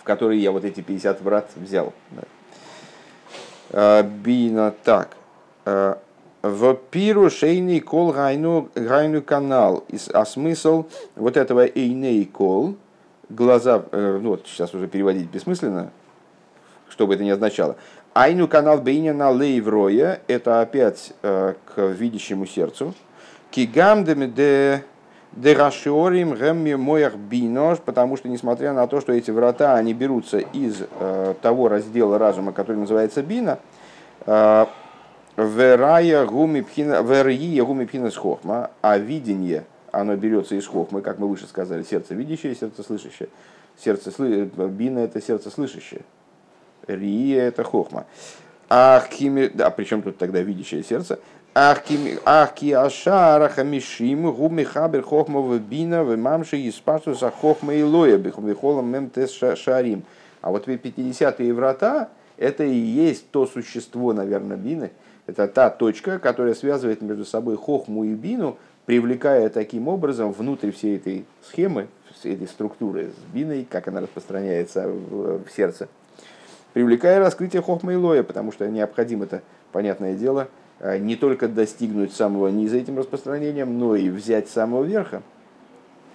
[0.00, 1.92] в которой я вот эти 50 врат взял.
[3.70, 5.16] Э, бина так.
[6.42, 9.84] В пиру шейный кол гайну, гайну канал.
[10.12, 10.84] А смысл
[11.16, 12.76] вот этого эйней кол,
[13.28, 15.90] глаза, э, ну вот сейчас уже переводить бессмысленно,
[16.88, 17.76] что бы это ни означало.
[18.14, 22.94] Айну канал бейня на лейвроя, это опять э, к видящему сердцу.
[23.50, 24.84] Кигам де
[25.36, 30.82] Дерашиорим гэмми моях бинош, потому что, несмотря на то, что эти врата, они берутся из
[30.98, 33.58] э, того раздела разума, который называется бина,
[34.24, 34.66] э,
[35.36, 39.64] верая гуми пхина, пхина схохма, а видение–
[39.96, 43.28] оно берется из хохмы, как мы выше сказали, сердце видящее, сердце слышащее.
[43.78, 44.44] Сердце сли...
[44.44, 46.02] бина это сердце слышащее.
[46.86, 48.04] Рия это хохма.
[48.68, 51.18] Ахкими, да, причем тут тогда видящее сердце.
[51.54, 57.82] Ахки ашара хамишим гуми хабер хохма в бина в мамши и спасу за хохма и
[57.82, 60.04] лоя бихолом мемтес шарим.
[60.42, 64.90] А вот 50-е врата, это и есть то существо, наверное, бины,
[65.26, 70.96] это та точка, которая связывает между собой хохму и бину привлекая таким образом внутрь всей
[70.96, 75.88] этой схемы, всей этой структуры с биной, как она распространяется в, сердце,
[76.72, 82.14] привлекая раскрытие хохма и лоя, потому что необходимо это, понятное дело, э, не только достигнуть
[82.14, 85.22] самого низа этим распространением, но и взять самого верха.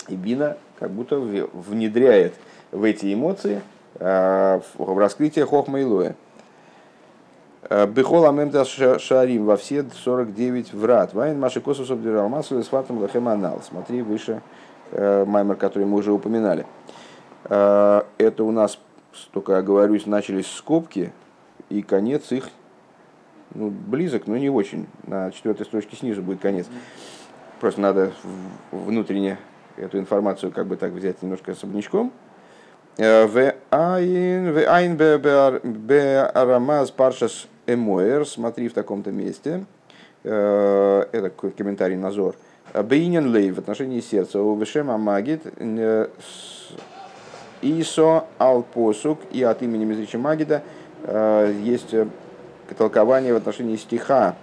[0.07, 2.33] И бина как будто внедряет
[2.71, 3.61] в эти эмоции
[3.99, 6.15] э, в раскрытие хохма и лоя.
[7.69, 11.13] Бехол амемта шарим во все 49 врат.
[11.13, 13.61] Вайн маши косус обдирал массу с фатом лахеманал.
[13.63, 14.41] Смотри выше
[14.91, 16.65] э, маймер, который мы уже упоминали.
[17.45, 18.79] Э, это у нас,
[19.31, 21.13] только оговорюсь, начались скобки,
[21.69, 22.49] и конец их
[23.53, 24.87] ну, близок, но не очень.
[25.03, 26.67] На четвертой строчке снизу будет конец.
[27.59, 28.11] Просто надо
[28.71, 29.37] внутренне
[29.77, 32.11] эту информацию как бы так взять немножко особнячком.
[33.01, 39.65] В айн бе арамаз паршас Эмоэр, смотри в таком-то месте,
[40.23, 42.35] э, это комментарий Назор,
[42.75, 44.39] Бейнин лей в отношении сердца.
[44.39, 45.41] У Вишема Магид
[47.63, 50.61] Исо Алпосук и от имени Мизрича Магида
[51.07, 51.95] есть
[52.77, 54.35] толкование в отношении стиха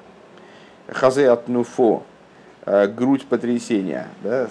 [0.88, 2.03] Хазе от Нуфо,
[2.66, 4.09] грудь потрясения.
[4.25, 4.49] Да?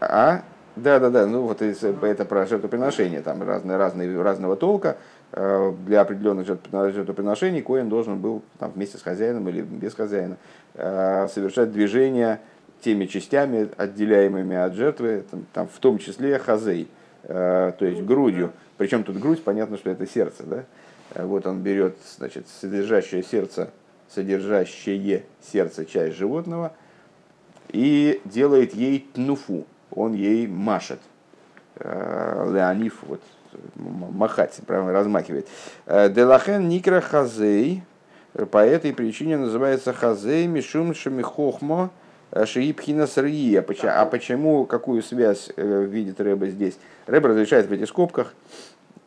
[0.00, 0.42] А?
[0.76, 1.26] Да, да, да.
[1.26, 4.96] Ну вот это про жертвоприношение, там разные, разные, разного толка.
[5.32, 10.36] Э, для определенных жертвоприношений Коин должен был там, вместе с хозяином или без хозяина
[10.74, 12.40] э, совершать движения
[12.80, 16.88] теми частями, отделяемыми от жертвы, там, там, в том числе хазей,
[17.24, 18.52] э, то есть грудью.
[18.76, 20.44] Причем тут грудь, понятно, что это сердце.
[20.44, 20.64] Да?
[21.24, 23.70] Вот он берет значит, содержащее сердце,
[24.08, 26.72] содержащее сердце часть животного
[27.68, 31.00] и делает ей тнуфу, он ей машет.
[31.78, 33.20] Леониф, вот
[33.76, 35.48] махать, правильно размахивает.
[35.86, 37.82] Э, Делахен Никра Хазей,
[38.50, 41.90] по этой причине называется Хазей Мишум Шамихохмо
[42.30, 43.64] э, Шиипхина Срия.
[43.84, 46.78] А почему, какую связь э, видит Рэба здесь?
[47.06, 48.34] Рэба разрешает в этих скобках,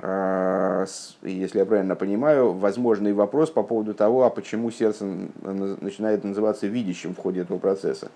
[0.01, 7.15] если я правильно понимаю, возможный вопрос по поводу того, а почему сердце начинает называться видящим
[7.15, 8.11] в ходе этого процесса.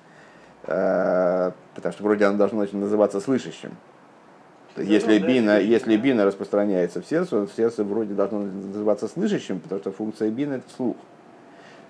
[0.68, 3.72] Потому что вроде оно должно называться слышащим.
[4.78, 10.30] Если бина, если бина распространяется в сердце, сердце вроде должно называться слышащим, потому что функция
[10.30, 10.98] бина это слух.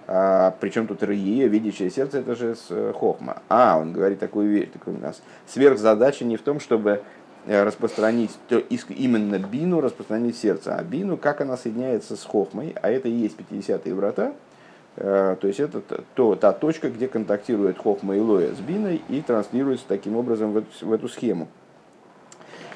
[0.10, 3.42] А, причем тут рия, видящее сердце, это же с э, хохма.
[3.50, 5.22] А, он говорит такую вещь, такую у нас.
[5.48, 7.02] Сверхзадача не в том, чтобы
[7.46, 12.90] э, распространить то, именно бину, распространить сердце, а бину, как она соединяется с хохмой, а
[12.90, 14.34] это и есть 50-е врата, э,
[14.98, 15.82] то есть это
[16.16, 20.58] то, та точка, где контактирует хохма и лоя с биной и транслируется таким образом в
[20.58, 21.48] эту, в эту схему.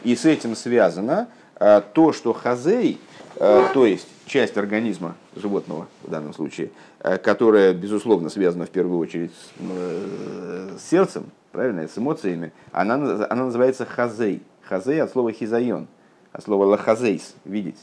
[0.04, 1.30] И с этим связано
[1.60, 3.00] э, то, что хазей,
[3.36, 9.00] э, то есть часть организма животного в данном случае, э, которая, безусловно, связана в первую
[9.00, 12.96] очередь с сердцем, правильно, с эмоциями, она,
[13.30, 14.42] она называется хазей.
[14.64, 15.88] Хазей от слова хизайон,
[16.32, 17.78] от слова лахазейс, видеть.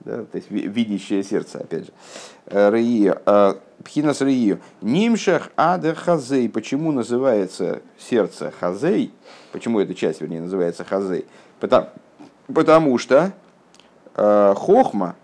[0.00, 1.92] Да, то есть видящее сердце, опять же.
[2.46, 3.18] Рия,
[3.84, 4.60] пхинас рию.
[4.80, 6.48] Нимшах ада хазей.
[6.48, 9.12] Почему называется сердце хазей?
[9.52, 11.26] Почему эта часть, вернее, называется хазей?
[11.60, 11.88] Потому,
[12.52, 13.32] потому что
[14.16, 15.16] э, хохма,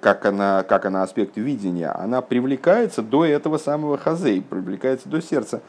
[0.00, 5.62] как она, как она аспект видения, она привлекается до этого самого хазей, привлекается до сердца.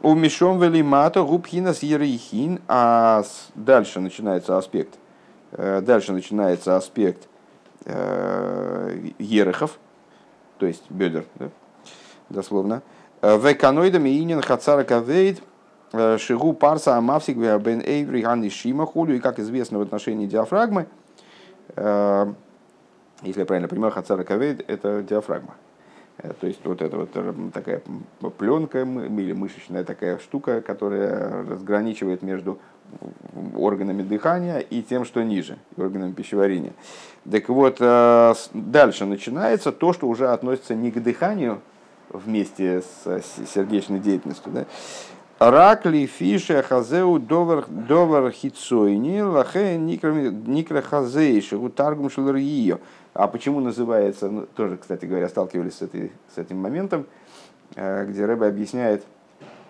[0.00, 3.22] У Мишом Велимато Губхинас Ерейхин, а
[3.54, 4.94] дальше начинается аспект,
[5.52, 7.28] э, дальше начинается аспект э,
[7.86, 9.78] ерехов,
[10.58, 11.50] то есть бедер, да,
[12.28, 12.82] дословно.
[13.20, 15.42] Э, Веканоидами инин хацара кавейд
[15.92, 19.14] Э, Шигу парса амавсик бен эйври ганни шима хулю.
[19.16, 20.86] И как известно в отношении диафрагмы,
[21.76, 22.32] э,
[23.22, 25.54] если я правильно понимаю, хацара кавейд– это диафрагма.
[26.22, 27.10] Э, то есть вот это вот
[27.52, 27.82] такая
[28.38, 32.58] пленка или мышечная такая штука, которая разграничивает между
[33.56, 36.72] органами дыхания и тем, что ниже, органами пищеварения.
[37.30, 41.62] Так вот, дальше начинается то, что уже относится не к дыханию
[42.10, 43.22] вместе с
[43.54, 44.66] сердечной деятельностью, да,
[45.50, 52.78] Ракли, фише, хазеу, довар, довар хитсойни, лахе, никра хазейши, у таргум шелрио.
[53.14, 57.06] А почему называется, ну, тоже, кстати говоря, сталкивались с, этой, с этим моментом,
[57.74, 59.04] э, где Рэбе объясняет,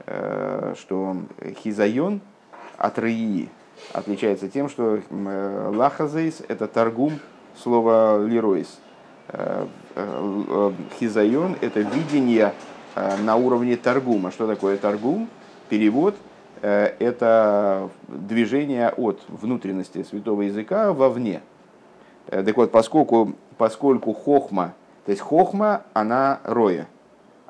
[0.07, 1.17] э, что
[1.65, 2.21] хизайон
[2.79, 3.49] от рии
[3.93, 7.19] отличается тем, что э, лахазейс– это торгум
[7.57, 8.79] слова лиройс.
[10.99, 12.53] Хизайон– это видение
[12.95, 14.31] на уровне торгума.
[14.31, 15.29] Что такое торгум?
[15.69, 16.15] перевод
[16.61, 21.41] это движение от внутренности святого языка вовне.
[22.29, 26.87] Э, так вот, поскольку, поскольку хохма, то есть хохма, она роя,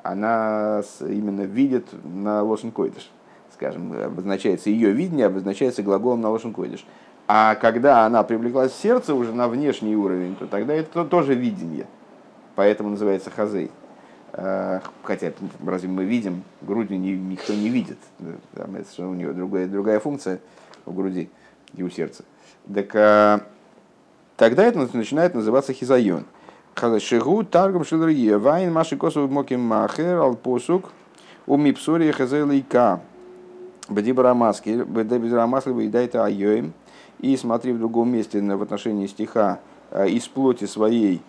[0.01, 3.09] она именно видит на лошен койдыш,
[3.53, 6.85] скажем, обозначается ее видение, обозначается глаголом на лошен койдыш.
[7.27, 11.87] А когда она привлеклась в сердце уже на внешний уровень, то тогда это тоже видение.
[12.55, 13.71] Поэтому называется хазей.
[14.33, 15.31] Э, хотя
[15.65, 17.97] разве мы видим, грудью никто не видит.
[18.55, 20.39] Там, это у нее другая, другая функция
[20.85, 21.29] в груди
[21.75, 22.25] и у сердца.
[22.73, 23.39] Так э,
[24.37, 26.25] тогда это начинает называться хизайон.
[26.99, 30.89] Шигу таргум шилрие вайн маши косов моким махер алпосук
[31.45, 33.01] у мипсори хазелейка.
[33.89, 36.73] Бадибарамаски, бадибарамаски выедает айоем.
[37.19, 39.59] И смотри в другом месте в отношении стиха
[39.91, 41.21] э, из плоти своей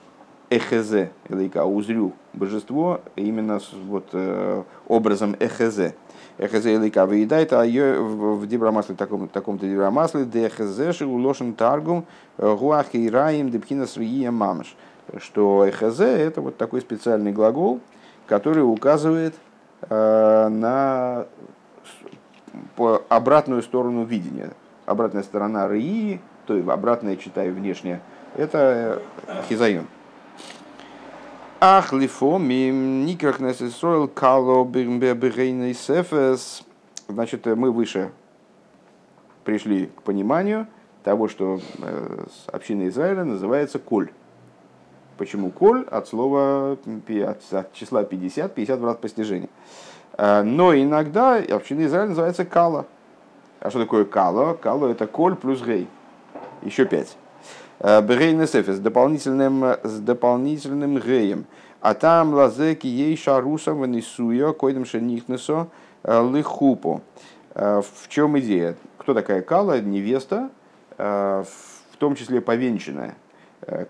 [0.51, 5.95] эхезе, или узрю божество именно вот, э, образом эхезе.
[6.39, 12.07] Эхезе или выедает, а ее в дибрамасле, таком, таком-то дибрамасле, де эхезе шелушен таргум
[12.39, 14.74] э, гуахи раим депхина срия мамаш.
[15.18, 17.80] Что эхезе это вот такой специальный глагол,
[18.26, 19.35] который указывает
[19.91, 21.26] на
[22.76, 24.51] по обратную сторону видения.
[24.87, 28.01] Обратная сторона рыи, то есть обратная, читаю внешне,
[28.37, 29.03] это
[29.49, 29.87] хизайон.
[31.61, 36.63] Ах, лифо, мим, никак несесроил, кало, бегейный сефес.
[37.09, 38.11] Значит, мы выше
[39.45, 40.67] пришли к пониманию
[41.05, 41.61] того, что
[42.53, 44.11] община Израиля называется коль.
[45.17, 45.85] Почему коль?
[45.91, 49.49] От слова, от числа 50, 50 врат постижения.
[50.19, 52.87] Но иногда община Израиля называется кала.
[53.61, 54.55] А что такое кала?
[54.55, 55.89] Кала это коль плюс гей.
[56.63, 57.17] Еще пять.
[57.85, 61.45] Берейна с дополнительным, с дополнительным геем.
[61.82, 65.68] А там лазеки ей шаруса ванисуя, койдем шенихнесо
[66.03, 67.03] лихупу.
[67.55, 68.74] В чем идея?
[68.97, 69.82] Кто такая кала?
[69.82, 70.49] Невеста,
[70.97, 71.47] в
[71.99, 73.16] том числе повенчанная.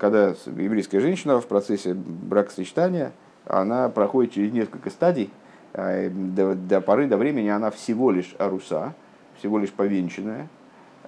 [0.01, 3.13] Когда еврейская женщина в процессе бракосочетания,
[3.47, 5.31] она проходит через несколько стадий,
[5.73, 8.93] до, до поры до времени она всего лишь аруса,
[9.39, 10.64] всего лишь повенчанная, Э,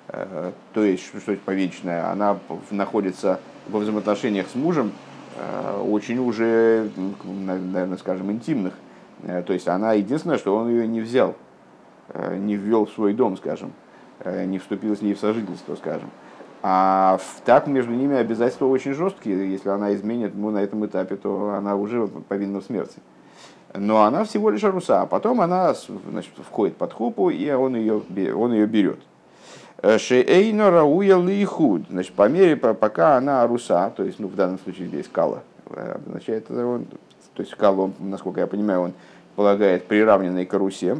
[0.09, 2.39] то есть, что это повечная, она
[2.71, 4.93] находится во взаимоотношениях с мужем
[5.37, 6.91] э, очень уже,
[7.25, 8.75] наверное, скажем, интимных.
[9.25, 11.35] Э, то есть она единственное, что он ее не взял,
[12.37, 13.73] не ввел в свой дом, скажем,
[14.25, 16.11] не вступил с ней в сожительство, скажем.
[16.63, 19.53] А так между ними обязательства очень жесткие.
[19.53, 22.99] Если она изменит ему на этом этапе, то она уже повинна в смерти.
[23.75, 25.03] Но она всего лишь аруса.
[25.03, 25.75] А потом она
[26.11, 28.03] значит, входит под хупу, и он ее,
[28.35, 28.99] он ее берет.
[29.83, 31.83] Шейно рауя лихуд.
[31.91, 35.93] Значит, по мере, пока она руса, то есть, ну, в данном случае здесь кала, э,
[35.97, 36.87] обозначает, он,
[37.35, 38.93] то есть, кала, он, насколько я понимаю, он
[39.37, 40.97] полагает приравненной к русе,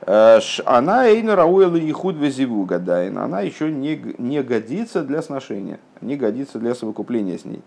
[0.00, 6.16] э, она эйна рауя лихуд везиву гадайн, она еще не, не годится для сношения, не
[6.16, 7.62] годится для совокупления с ней.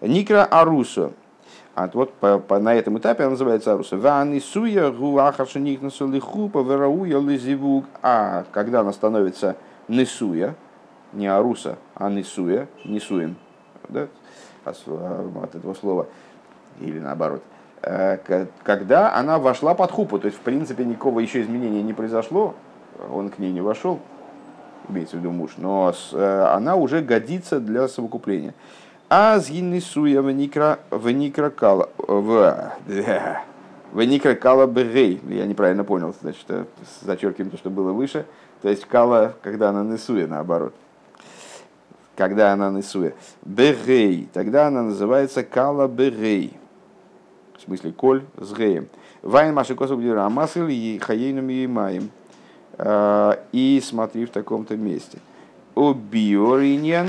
[0.00, 1.12] Никра арусо,
[1.76, 3.98] а вот по, по, на этом этапе она называется аруса.
[3.98, 7.84] Ванисуя гуахаша нихнасу лихупа верауя лизивуг.
[8.00, 9.56] А когда она становится
[9.86, 10.54] несуя,
[11.12, 13.36] не аруса, а несуя, несуем,
[13.90, 14.08] да?
[14.64, 16.06] от этого слова,
[16.80, 17.42] или наоборот,
[17.82, 22.54] э, когда она вошла под хупу, то есть в принципе никакого еще изменения не произошло,
[23.12, 24.00] он к ней не вошел,
[24.88, 28.54] имеется в виду муж, но э, она уже годится для совокупления.
[29.08, 32.72] А с гиннисуя веникра кала в
[33.92, 35.20] веникра кала бегей.
[35.28, 36.64] Я неправильно понял, значит, э,
[37.02, 38.26] зачеркиваем то, что было выше.
[38.62, 40.74] То есть кала, когда она несуя, наоборот.
[42.16, 43.12] Когда она несуя.
[43.44, 44.28] Бегей.
[44.32, 46.54] Тогда она называется кала бегей.
[47.56, 48.88] В смысле, коль с геем.
[49.22, 52.10] Вайн маши косу где рамасил и хаейнум и маем.
[52.76, 55.18] А, и смотри в таком-то месте.
[55.76, 57.08] О биориньян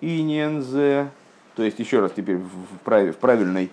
[0.00, 1.10] инензе,
[1.54, 3.70] то есть еще раз теперь в, прав, в правильной,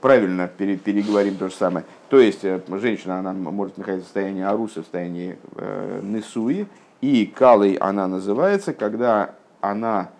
[0.00, 1.84] правильно переговорим то же самое.
[2.08, 6.66] То есть э, женщина она может находиться в состоянии аруса, в состоянии э, несуи,
[7.00, 10.10] и калой она называется, когда она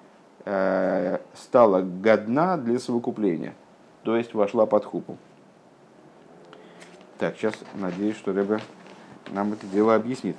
[0.45, 3.55] э, стала годна для совокупления,
[4.03, 5.17] то есть вошла под хупу.
[7.19, 8.61] Так, сейчас надеюсь, что Рэбе
[9.31, 10.37] нам это дело объяснит.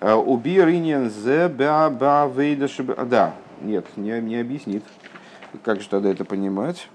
[0.00, 2.30] Э, Убир иньян зе ба ба
[3.06, 4.84] Да, нет, не, не объяснит.
[5.64, 6.88] Как же тогда это понимать?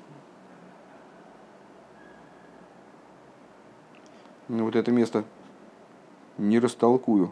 [4.47, 5.23] Ну, вот это место
[6.37, 7.31] не растолкую.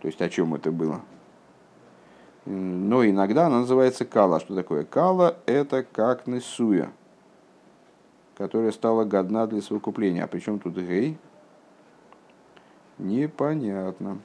[0.00, 1.00] То есть, о чем это было.
[2.44, 4.40] Но иногда она называется кала.
[4.40, 5.36] Что такое кала?
[5.46, 6.90] Это как несуя,
[8.36, 10.24] которая стала годна для совокупления.
[10.24, 11.18] А причем тут гей?
[12.96, 14.18] Непонятно.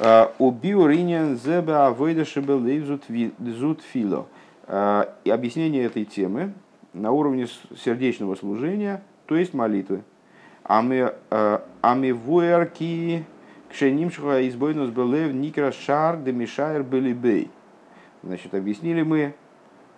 [0.00, 2.60] Э, Убил ринен зебе авойдашибел
[3.82, 4.26] фило.
[4.66, 6.52] Э, и объяснение этой темы
[6.92, 10.02] на уровне сердечного служения, то есть молитвы.
[10.66, 11.60] Э,
[12.12, 13.24] вуэрки
[13.70, 17.50] кшенимшха избойнус белев никра шар демишайр белибей.
[18.22, 19.34] Значит, объяснили мы,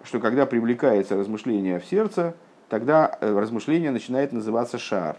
[0.03, 2.35] что когда привлекается размышление в сердце,
[2.69, 5.17] тогда размышление начинает называться шар.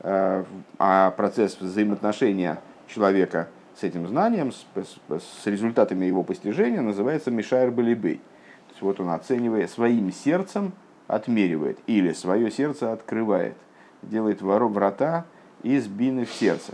[0.00, 3.48] А процесс взаимоотношения человека
[3.78, 8.16] с этим знанием, с, с, с результатами его постижения, называется Мишайр Балибей.
[8.16, 10.72] То есть вот он оценивает своим сердцем,
[11.06, 13.54] отмеривает, или свое сердце открывает,
[14.02, 15.26] делает воров врата
[15.62, 16.72] из бины в сердце.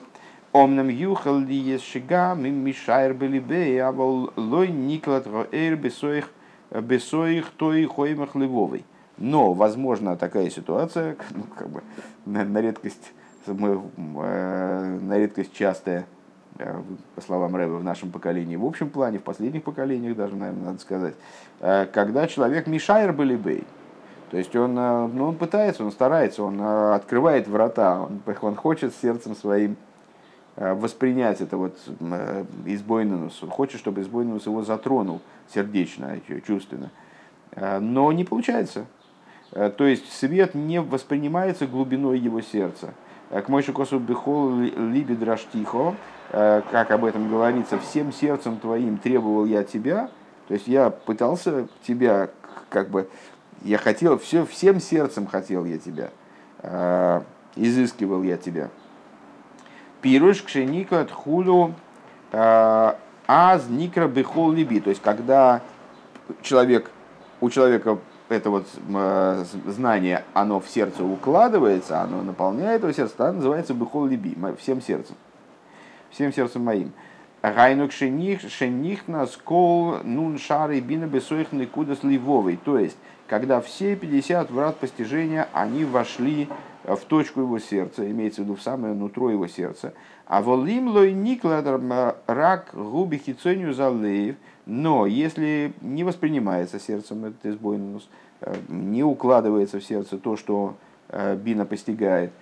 [0.52, 6.30] Омнам юхал ли ешига мишайр белибей, а лой никлат роэр бесоих
[6.70, 8.84] бесоих той хоймах левовой.
[9.18, 11.82] Но, возможно, такая ситуация, ну, как бы,
[12.26, 13.12] на, на редкость,
[13.46, 16.06] мы, э, на редкость частая
[16.56, 20.78] по словам Рэба, в нашем поколении, в общем плане, в последних поколениях даже, наверное, надо
[20.80, 21.14] сказать,
[21.60, 23.64] э, когда человек мишайр были бей,
[24.30, 29.34] То есть он, ну, он пытается, он старается, он открывает врата, он, он хочет сердцем
[29.34, 29.76] своим
[30.56, 31.78] воспринять это вот
[32.66, 33.42] избойненус.
[33.42, 35.22] Он хочет, чтобы избойненус его затронул
[35.52, 36.90] сердечно, чувственно.
[37.56, 38.86] Но не получается.
[39.50, 42.94] То есть свет не воспринимается глубиной его сердца.
[43.30, 45.14] К мойшу косу бихол либи
[46.32, 50.08] как об этом говорится, всем сердцем твоим требовал я тебя.
[50.48, 52.30] То есть я пытался тебя,
[52.68, 53.08] как бы,
[53.62, 56.10] я хотел, все, всем сердцем хотел я тебя,
[57.54, 58.70] изыскивал я тебя.
[60.00, 61.74] Пируш кшеника хулю
[62.32, 64.80] аз никра бихол либи.
[64.80, 65.60] То есть когда
[66.42, 66.90] человек,
[67.40, 73.32] у человека это вот э, знание, оно в сердце укладывается, оно наполняет его сердце, это
[73.32, 75.16] называется бихол либи, всем сердцем,
[76.12, 76.92] всем сердцем моим.
[77.42, 82.56] Гайнук шених, шених нас кол нун шары бина бесоихны кудас ливовый.
[82.56, 82.96] То есть,
[83.26, 86.48] когда все 50 врат постижения, они вошли
[86.84, 89.94] в точку его сердца, имеется в виду в самое нутро его сердца.
[90.26, 91.62] А волим лой никла
[92.26, 94.36] рак губи хицонию залеев–
[94.66, 98.08] но если не воспринимается сердцем этот избойнус,
[98.40, 100.76] э, не укладывается в сердце то, что
[101.08, 102.32] э, бина постигает,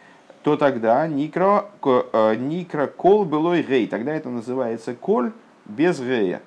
[0.42, 5.32] то тогда никро, э, никро кол былой гей, тогда это называется коль
[5.66, 6.40] без гея.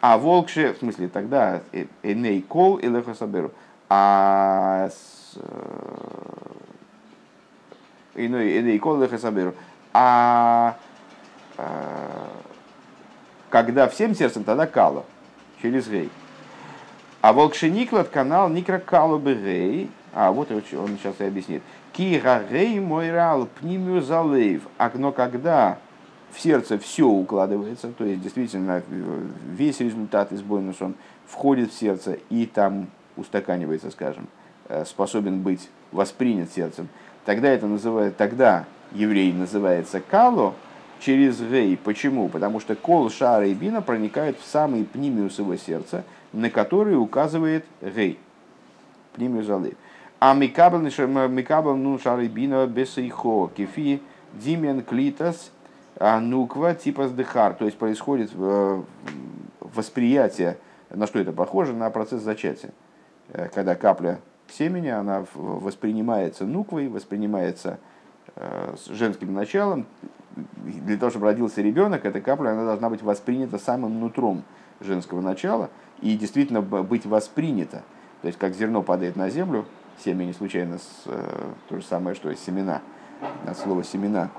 [0.00, 1.62] А волкше, в смысле, тогда
[2.02, 3.52] эней кол и лехосаберу.
[3.88, 4.90] А
[8.14, 9.54] эней кол лехосаберу.
[9.92, 10.76] А
[13.50, 15.04] когда всем сердцем, тогда кало,
[15.62, 16.10] через гей.
[17.22, 20.62] А волкшениклад канал никрокалу бы гей, а вот он
[20.98, 21.62] сейчас и объяснит.
[21.94, 24.62] Кира гей мой рал пнимю залейв.
[24.78, 25.78] А но когда
[26.32, 28.82] в сердце все укладывается, то есть действительно
[29.46, 34.26] весь результат из бойнус, он входит в сердце и там устаканивается, скажем,
[34.68, 36.88] э, способен быть воспринят сердцем,
[37.24, 40.54] тогда это называют, тогда еврей называется кало,
[41.00, 41.76] через гей.
[41.76, 42.28] Почему?
[42.28, 47.64] Потому что кол шара и бина проникают в самый пнимиус его сердца, на который указывает
[47.82, 48.18] гей.
[49.14, 49.76] Пнимиус алей.
[50.20, 54.00] А микабл ну шара и бина бесейхо кефи
[54.32, 55.52] димен клитас
[56.00, 57.54] нуква типа сдыхар.
[57.54, 58.82] То есть происходит э,
[59.60, 60.58] восприятие,
[60.90, 62.70] на что это похоже, на процесс зачатия.
[63.28, 67.78] Э, когда капля семени, она воспринимается нуквой, воспринимается
[68.36, 69.86] э, женским началом,
[70.56, 74.42] для того, чтобы родился ребенок, эта капля она должна быть воспринята самым нутром
[74.80, 77.82] женского начала и действительно быть воспринята.
[78.22, 79.64] То есть, как зерно падает на землю,
[80.02, 82.82] семя не случайно с, э, то же самое, что и семена,
[83.46, 84.30] от слова семена.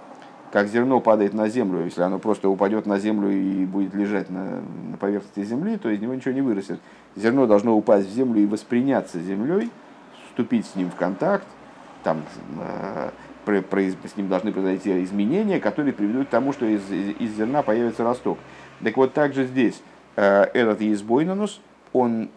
[0.51, 4.61] Как зерно падает на землю, если оно просто упадет на землю и будет лежать на,
[4.91, 6.79] на поверхности земли, то из него ничего не вырастет.
[7.15, 9.69] Зерно должно упасть в землю и восприняться землей,
[10.29, 11.47] вступить с ним в контакт,
[12.03, 12.21] там,
[12.59, 13.09] э,
[13.47, 18.37] с ним должны произойти изменения, которые приведут к тому, что из, из зерна появится росток.
[18.83, 19.81] Так вот, также здесь
[20.15, 21.61] э, этот избойнанус,
[21.93, 22.29] он,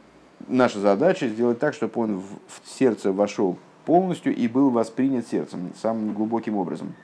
[0.46, 5.72] наша задача сделать так, чтобы он в, в сердце вошел полностью и был воспринят сердцем
[5.80, 6.94] самым глубоким образом.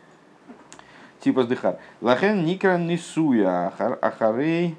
[1.21, 1.79] Типа сдыхар.
[2.01, 3.69] Лахен никра нисуя
[4.03, 4.77] ахарей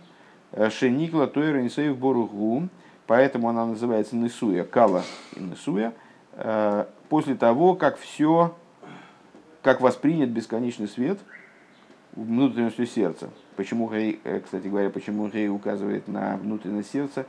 [0.52, 2.70] э, шеникла тойра нисеев боругу.
[3.08, 5.04] Поэтому она называется нисуя, кала
[5.36, 5.94] и нисуя.
[6.34, 8.56] Э, после того, как все
[9.66, 11.18] как воспринят бесконечный свет
[12.16, 13.32] внутренностью сердца.
[13.56, 17.26] Почему э, кстати говоря, почему Гей указывает на внутренность сердца,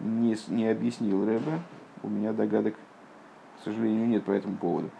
[0.00, 1.60] не, не объяснил Рэбе.
[2.02, 2.74] У меня догадок,
[3.60, 4.90] к сожалению, нет по этому поводу.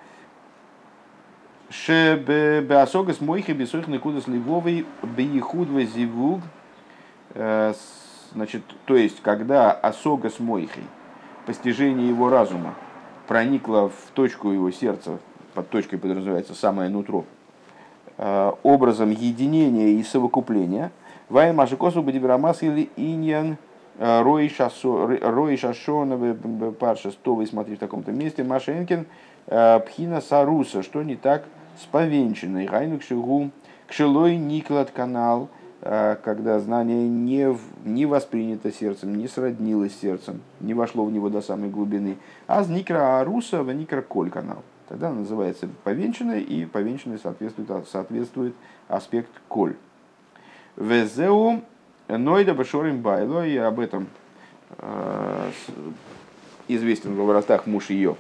[1.70, 6.40] Шебеасогас мойхи бесойх накуда сливовый бейхуд зивуг.
[7.34, 7.74] Э,
[8.32, 10.82] значит, то есть, когда осогас мойхи,
[11.46, 12.74] постижение его разума,
[13.26, 15.18] проникло в точку его сердца,
[15.54, 17.26] под точкой подразумевается самое нутро,
[18.16, 20.90] э, образом единения и совокупления.
[21.28, 23.58] Вай Машикосу Бадибрамас или Иньян
[23.98, 26.34] Рой Шашона
[26.78, 29.06] Парша 100, смотри в таком-то месте, Машенкин
[29.46, 31.44] э, Пхина Саруса, что не так
[31.80, 32.66] с повенчанной.
[32.66, 33.50] Гайнук Шигу
[33.86, 35.48] Кшелой Никлад канал,
[35.80, 41.70] когда знание не, не воспринято сердцем, не сроднилось сердцем, не вошло в него до самой
[41.70, 42.18] глубины.
[42.46, 48.54] А с Никра Аруса в Никра Коль канал тогда называется повенчанной, и повенчанной соответствует, соответствует
[48.88, 49.76] аспект коль.
[50.76, 51.62] Везеу
[52.16, 54.08] нойда башорим байло, и об этом
[54.78, 55.50] э,
[56.68, 58.16] известен в воротах муж ее.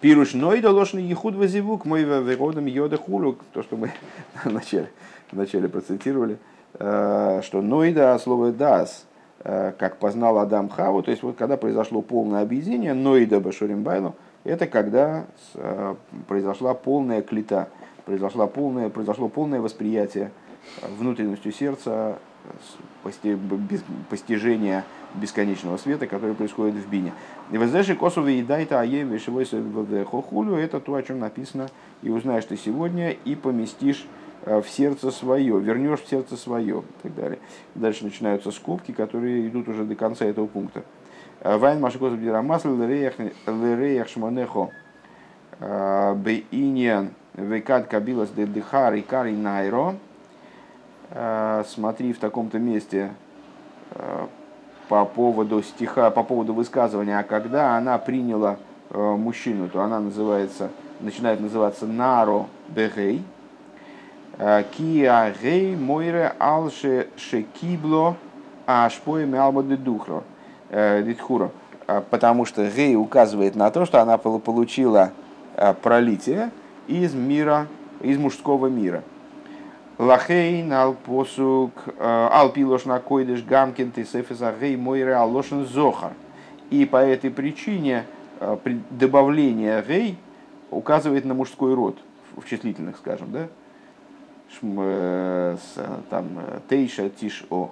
[0.00, 3.92] Пируш нойда ложный ехуд вазивук, мой вегодом йода хулу, то, что мы
[4.44, 4.90] вначале,
[5.30, 6.38] вначале процитировали,
[6.74, 9.06] э, что нойда, слово дас,
[9.42, 14.66] как познал Адам Хаву, то есть вот когда произошло полное объединение, но и Башуримбайлу, это
[14.66, 15.26] когда
[16.28, 17.68] произошла полная клета,
[18.06, 20.30] произошло полное, произошло полное восприятие
[20.98, 22.18] внутренностью сердца
[24.10, 24.84] постижения
[25.14, 27.12] бесконечного света, который происходит в бине.
[27.50, 29.46] И воздаши косу и дайта аем вешевой
[30.04, 31.68] хохулю, это то, о чем написано,
[32.02, 34.06] и узнаешь ты сегодня, и поместишь
[34.42, 37.38] э, в сердце свое, вернешь в сердце свое, и так далее.
[37.74, 40.82] Дальше начинаются скобки, которые идут уже до конца этого пункта.
[41.40, 44.70] Э, Вайн машикос бдирамасл лереях шманехо
[45.60, 49.94] э, бейиньян вейкад кабилас де дыхар и кари найро.
[51.10, 53.12] Смотри в таком-то месте
[54.88, 58.56] по поводу стиха, по поводу высказывания, а когда она приняла
[58.90, 63.22] э, мужчину, то она называется, начинает называться Наро Бегей,
[64.38, 68.16] э, Киа Гей Мойре Алше Шекибло
[68.66, 70.22] Ашпоем Албады Духро
[70.70, 71.50] э, Дитхуро.
[72.10, 75.12] Потому что Гей указывает на то, что она получила
[75.82, 76.50] пролитие
[76.86, 77.66] из мира,
[78.00, 79.02] из мужского мира–
[79.98, 80.94] Лахейн э,
[81.98, 86.12] ал пилош на койдыш гамкин ты сефизагей мой реал лошен зохар.
[86.70, 88.04] И по этой причине
[88.40, 88.56] э,
[88.90, 90.18] добавление гей
[90.70, 91.96] указывает на мужской род,
[92.36, 93.48] в числительных, скажем, да?
[94.62, 95.56] Э,
[96.10, 96.26] там
[96.68, 97.70] тейша тиш о.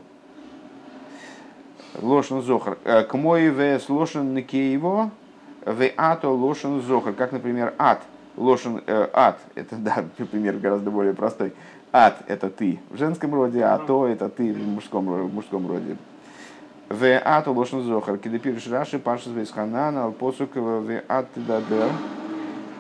[2.01, 2.77] Лошен зохар.
[2.85, 5.11] К мой вес лошен некеево,
[5.67, 7.15] в ато лошен зохар.
[7.15, 8.01] Как, например, ад.
[8.37, 11.53] Лошен, э, ад, это, да, например, гораздо более простой.
[11.93, 15.97] Ад– это ты в женском роде, а то– это ты в мужском, в мужском роде.
[16.89, 21.91] В ат лошен зохар, кидепирш раши, пашас вейсханан, посук в ат дадер,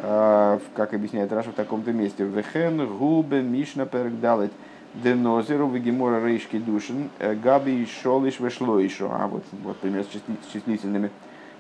[0.02, 2.24] а, как объясняет Раша в таком-то месте.
[2.24, 4.52] Вехен губе мишна перегдалет
[4.94, 9.08] денозеру вегемора рейшки душин э, габи шолиш вешло еще.
[9.10, 11.10] А вот, вот пример с числительными.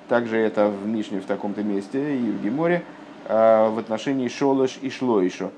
[0.08, 2.82] Также это в Мишне в таком-то месте и в Геморе
[3.26, 5.50] а, в отношении шолиш и шло еще.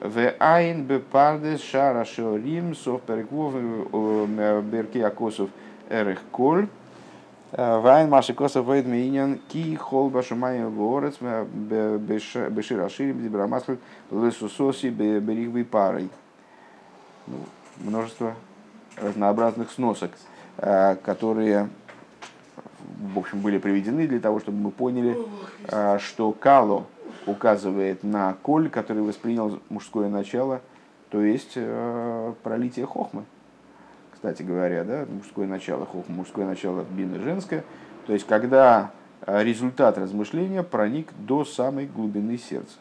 [0.00, 5.48] В айн бепардес шара шорим сов переквов э, берки акосов
[5.88, 6.68] эрех коль.
[7.52, 13.78] В айн маши косов вейд мейнян ки хол башумай ворец бешир аширим дибрамасль
[14.10, 16.10] лесусоси беригвы парой.
[17.78, 18.34] Множество
[18.96, 20.10] разнообразных сносок,
[20.56, 21.70] которые
[23.14, 25.16] в общем, были приведены для того, чтобы мы поняли,
[25.68, 26.84] э, что кало–
[27.26, 30.60] указывает на коль, который воспринял мужское начало,
[31.10, 33.24] то есть э, пролитие хохмы.
[34.12, 37.64] Кстати говоря, да, мужское начало хохма, мужское начало бина женское.
[38.06, 42.78] То есть, когда э, результат размышления проник до самой глубины сердца.